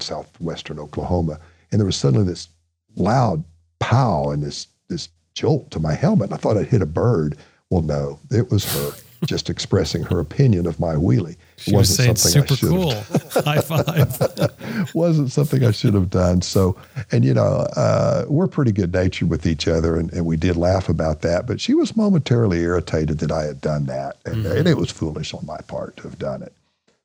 [0.00, 1.38] southwestern Oklahoma.
[1.70, 2.48] And there was suddenly this
[2.96, 3.44] loud
[3.78, 6.32] pow and this, this jolt to my helmet.
[6.32, 7.36] I thought I'd hit a bird.
[7.70, 8.92] Well, no, it was her
[9.26, 11.36] just expressing her opinion of my wheelie.
[11.56, 12.92] She was saying super cool.
[13.30, 14.94] High five.
[14.94, 16.42] wasn't something I should have done.
[16.42, 16.76] So,
[17.12, 20.56] and you know, uh, we're pretty good natured with each other, and, and, we did
[20.56, 21.46] laugh about that.
[21.46, 24.56] But she was momentarily irritated that I had done that, and, mm-hmm.
[24.56, 26.52] and it was foolish on my part to have done it.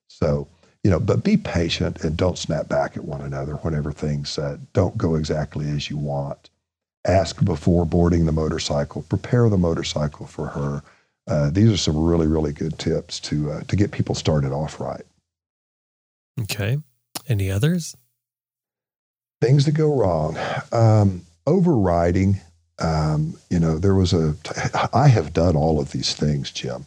[0.07, 0.47] So,
[0.83, 4.57] you know, but be patient and don't snap back at one another whenever things uh,
[4.73, 6.49] don't go exactly as you want.
[7.05, 9.03] Ask before boarding the motorcycle.
[9.03, 10.83] Prepare the motorcycle for her
[11.27, 14.79] uh, these are some really, really good tips to uh, to get people started off
[14.79, 15.03] right.
[16.41, 16.77] Okay.
[17.27, 17.97] Any others?
[19.41, 20.37] Things that go wrong.
[20.71, 22.39] Um, overriding.
[22.79, 24.35] Um, you know, there was a.
[24.93, 26.85] I have done all of these things, Jim.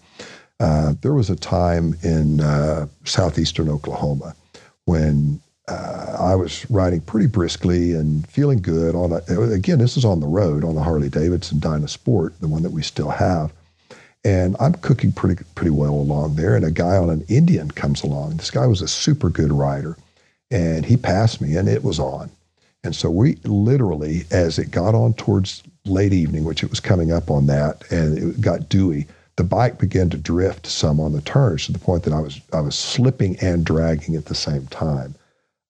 [0.59, 4.35] Uh, there was a time in uh, southeastern Oklahoma
[4.85, 5.41] when
[5.71, 10.21] uh, I was riding pretty briskly and feeling good on a, again, this is on
[10.21, 13.53] the road on the Harley Davidson Dynasport, the one that we still have.
[14.25, 16.55] And I'm cooking pretty pretty well along there.
[16.57, 18.37] And a guy on an Indian comes along.
[18.37, 19.97] This guy was a super good rider,
[20.51, 22.31] and he passed me, and it was on.
[22.85, 27.13] And so we literally, as it got on towards late evening, which it was coming
[27.13, 29.07] up on that, and it got dewy,
[29.37, 32.41] the bike began to drift some on the turns to the point that I was
[32.53, 35.15] I was slipping and dragging at the same time.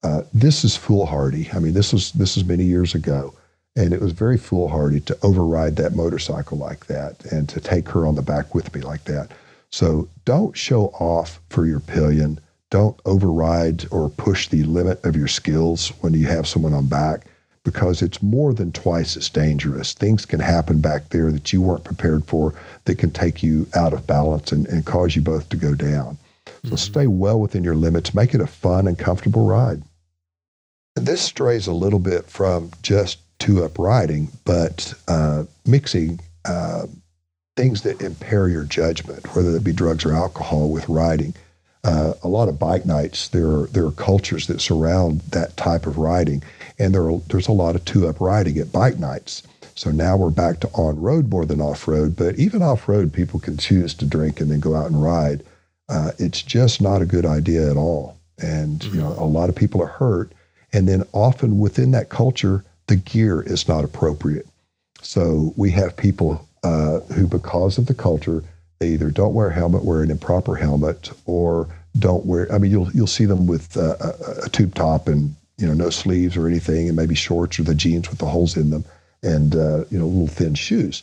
[0.02, 1.50] Uh, this is foolhardy.
[1.52, 3.34] I mean, this was this was many years ago.
[3.76, 8.04] And it was very foolhardy to override that motorcycle like that and to take her
[8.04, 9.30] on the back with me like that.
[9.70, 12.40] So don't show off for your pillion.
[12.70, 17.26] Don't override or push the limit of your skills when you have someone on back
[17.62, 19.92] because it's more than twice as dangerous.
[19.92, 23.92] Things can happen back there that you weren't prepared for that can take you out
[23.92, 26.16] of balance and, and cause you both to go down.
[26.46, 26.76] So mm-hmm.
[26.76, 28.14] stay well within your limits.
[28.14, 29.82] Make it a fun and comfortable ride.
[30.96, 36.86] This strays a little bit from just two up riding, but uh, mixing uh,
[37.56, 41.34] things that impair your judgment, whether it be drugs or alcohol, with riding.
[41.82, 45.86] Uh, a lot of bike nights, there are there are cultures that surround that type
[45.86, 46.42] of riding,
[46.78, 49.42] and there are, there's a lot of two up riding at bike nights.
[49.74, 53.12] So now we're back to on road more than off road, but even off road,
[53.12, 55.42] people can choose to drink and then go out and ride.
[55.88, 59.56] Uh, it's just not a good idea at all, and you know a lot of
[59.56, 60.32] people are hurt,
[60.72, 64.46] and then often within that culture, the gear is not appropriate.
[65.02, 68.44] So we have people uh, who, because of the culture,
[68.78, 71.68] they either don't wear a helmet, wear an improper helmet, or
[71.98, 72.50] don't wear.
[72.52, 75.74] I mean, you'll you'll see them with uh, a, a, tube top and you know
[75.74, 78.84] no sleeves or anything, and maybe shorts or the jeans with the holes in them,
[79.22, 81.02] and uh, you know little thin shoes.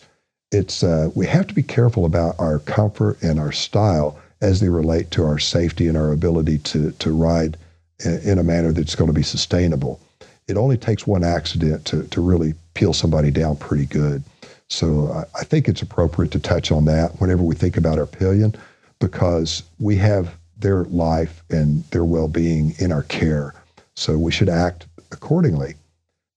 [0.52, 4.70] It's uh, we have to be careful about our comfort and our style as they
[4.70, 7.58] relate to our safety and our ability to to ride
[8.06, 10.00] in, a manner that's going to be sustainable
[10.48, 14.24] it only takes one accident to, to really peel somebody down pretty good.
[14.70, 18.06] So I, I think it's appropriate to touch on that whenever we think about our
[18.06, 18.56] pillion
[19.00, 23.54] because we have their life and their well being in our care.
[23.96, 25.76] So we should act accordingly.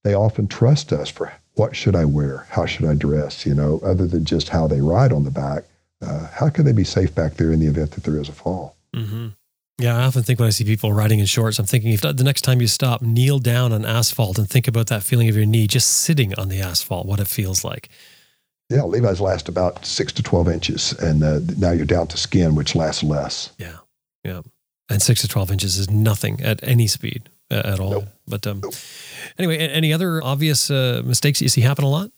[0.03, 2.47] They often trust us for what should I wear?
[2.49, 3.45] How should I dress?
[3.45, 5.63] You know, other than just how they ride on the back.
[6.01, 8.31] Uh, how can they be safe back there in the event that there is a
[8.31, 8.75] fall?
[8.95, 9.27] Mm-hmm.
[9.81, 12.13] Yeah, I often think when I see people riding in shorts, I'm thinking if the
[12.23, 15.45] next time you stop, kneel down on asphalt and think about that feeling of your
[15.45, 17.89] knee just sitting on the asphalt, what it feels like.
[18.69, 22.55] Yeah, Levi's last about six to 12 inches, and uh, now you're down to skin,
[22.55, 23.51] which lasts less.
[23.57, 23.77] Yeah,
[24.23, 24.41] yeah.
[24.89, 27.91] And six to 12 inches is nothing at any speed uh, at all.
[27.91, 28.07] Nope.
[28.27, 28.75] But um, nope.
[29.37, 32.11] Anyway, any other obvious uh, mistakes you see happen a lot?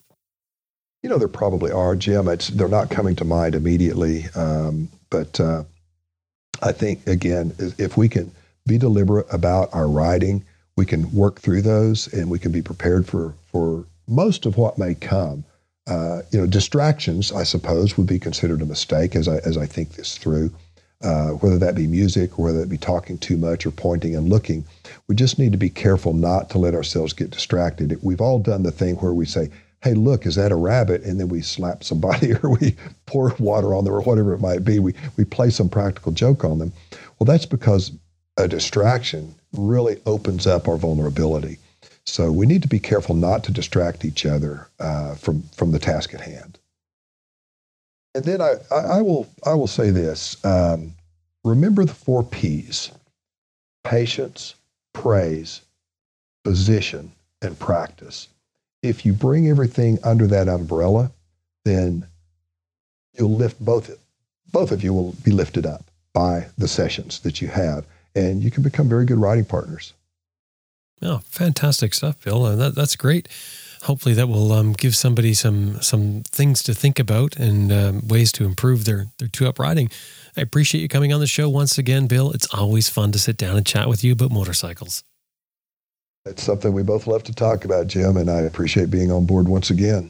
[1.01, 2.27] You know, there probably are, Jim.
[2.27, 4.25] It's, they're not coming to mind immediately.
[4.35, 5.63] Um, but uh,
[6.61, 8.31] I think, again, if we can
[8.65, 10.43] be deliberate about our writing,
[10.75, 14.77] we can work through those and we can be prepared for, for most of what
[14.77, 15.43] may come.
[15.85, 19.65] Uh, you know, distractions, I suppose, would be considered a mistake as I, as I
[19.65, 20.51] think this through.
[21.03, 24.29] Uh, whether that be music or whether it be talking too much or pointing and
[24.29, 24.63] looking.
[25.09, 27.99] We just need to be careful not to let ourselves get distracted.
[28.01, 29.49] We've all done the thing where we say,
[29.83, 31.03] hey, look, is that a rabbit?
[31.03, 32.75] And then we slap somebody or we
[33.05, 34.79] pour water on them or whatever it might be.
[34.79, 36.71] We, we play some practical joke on them.
[37.19, 37.91] Well, that's because
[38.37, 41.59] a distraction really opens up our vulnerability.
[42.05, 45.79] So we need to be careful not to distract each other uh, from, from the
[45.79, 46.57] task at hand.
[48.15, 50.93] And then I, I, I will I will say this: um,
[51.43, 52.91] remember the four P's:
[53.83, 54.53] patience,
[54.93, 55.61] praise,
[56.43, 57.11] position,
[57.41, 58.27] and practice.
[58.83, 61.11] If you bring everything under that umbrella,
[61.65, 62.05] then
[63.17, 63.89] you'll lift both
[64.51, 68.51] both of you will be lifted up by the sessions that you have, and you
[68.51, 69.93] can become very good riding partners.
[71.01, 72.45] Oh, fantastic stuff, Bill.
[72.45, 73.27] Uh, that, that's great
[73.83, 78.31] hopefully that will um, give somebody some some things to think about and um, ways
[78.31, 79.89] to improve their their two up riding.
[80.35, 82.31] I appreciate you coming on the show once again, Bill.
[82.31, 85.03] It's always fun to sit down and chat with you about motorcycles.
[86.25, 89.49] It's something we both love to talk about, Jim, and I appreciate being on board
[89.49, 90.09] once again.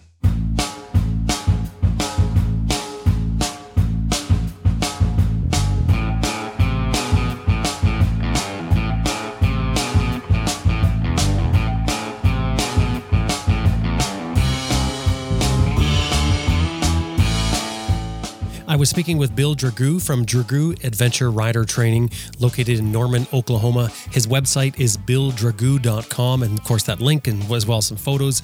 [18.84, 22.10] Was speaking with Bill Dragoo from Dragoo Adventure Rider Training,
[22.40, 23.90] located in Norman, Oklahoma.
[24.12, 26.44] His website is billdragoo.com.
[26.44, 28.42] And of course, that link and as well as some photos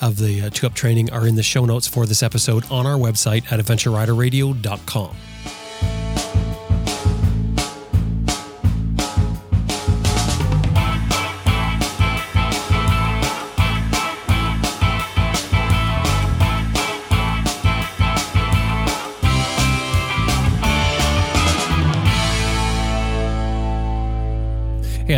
[0.00, 2.86] of the uh, two up training are in the show notes for this episode on
[2.86, 5.16] our website at adventureriderradio.com.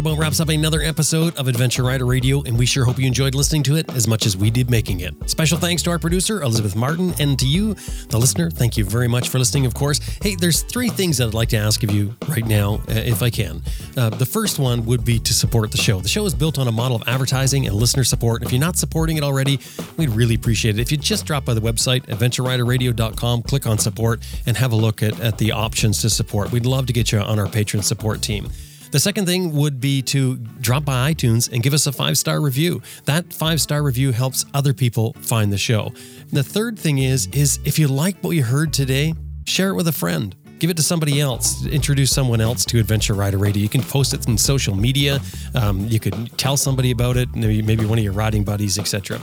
[0.00, 3.34] About wraps up another episode of Adventure Rider Radio, and we sure hope you enjoyed
[3.34, 5.14] listening to it as much as we did making it.
[5.28, 7.74] Special thanks to our producer, Elizabeth Martin, and to you,
[8.08, 8.50] the listener.
[8.50, 9.98] Thank you very much for listening, of course.
[10.22, 13.22] Hey, there's three things that I'd like to ask of you right now, uh, if
[13.22, 13.62] I can.
[13.94, 16.00] Uh, the first one would be to support the show.
[16.00, 18.42] The show is built on a model of advertising and listener support.
[18.42, 19.60] If you're not supporting it already,
[19.98, 20.80] we'd really appreciate it.
[20.80, 25.02] If you just drop by the website, adventureriderradio.com, click on support, and have a look
[25.02, 26.52] at, at the options to support.
[26.52, 28.48] We'd love to get you on our patron support team.
[28.90, 32.40] The second thing would be to drop by iTunes and give us a five star
[32.40, 32.82] review.
[33.04, 35.92] That five star review helps other people find the show.
[36.32, 39.14] The third thing is is if you like what you heard today,
[39.46, 40.34] share it with a friend.
[40.58, 41.64] Give it to somebody else.
[41.66, 43.62] Introduce someone else to Adventure Rider Radio.
[43.62, 45.20] You can post it in social media.
[45.54, 47.34] Um, you could tell somebody about it.
[47.34, 49.20] Maybe maybe one of your riding buddies, etc.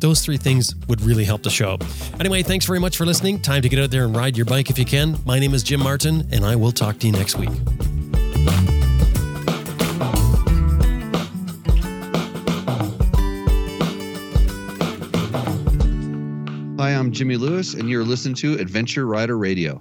[0.00, 1.78] Those three things would really help the show.
[2.20, 3.40] Anyway, thanks very much for listening.
[3.40, 5.16] Time to get out there and ride your bike if you can.
[5.24, 7.50] My name is Jim Martin, and I will talk to you next week.
[16.78, 19.80] Hi, I'm Jimmy Lewis, and you're listening to Adventure Rider Radio.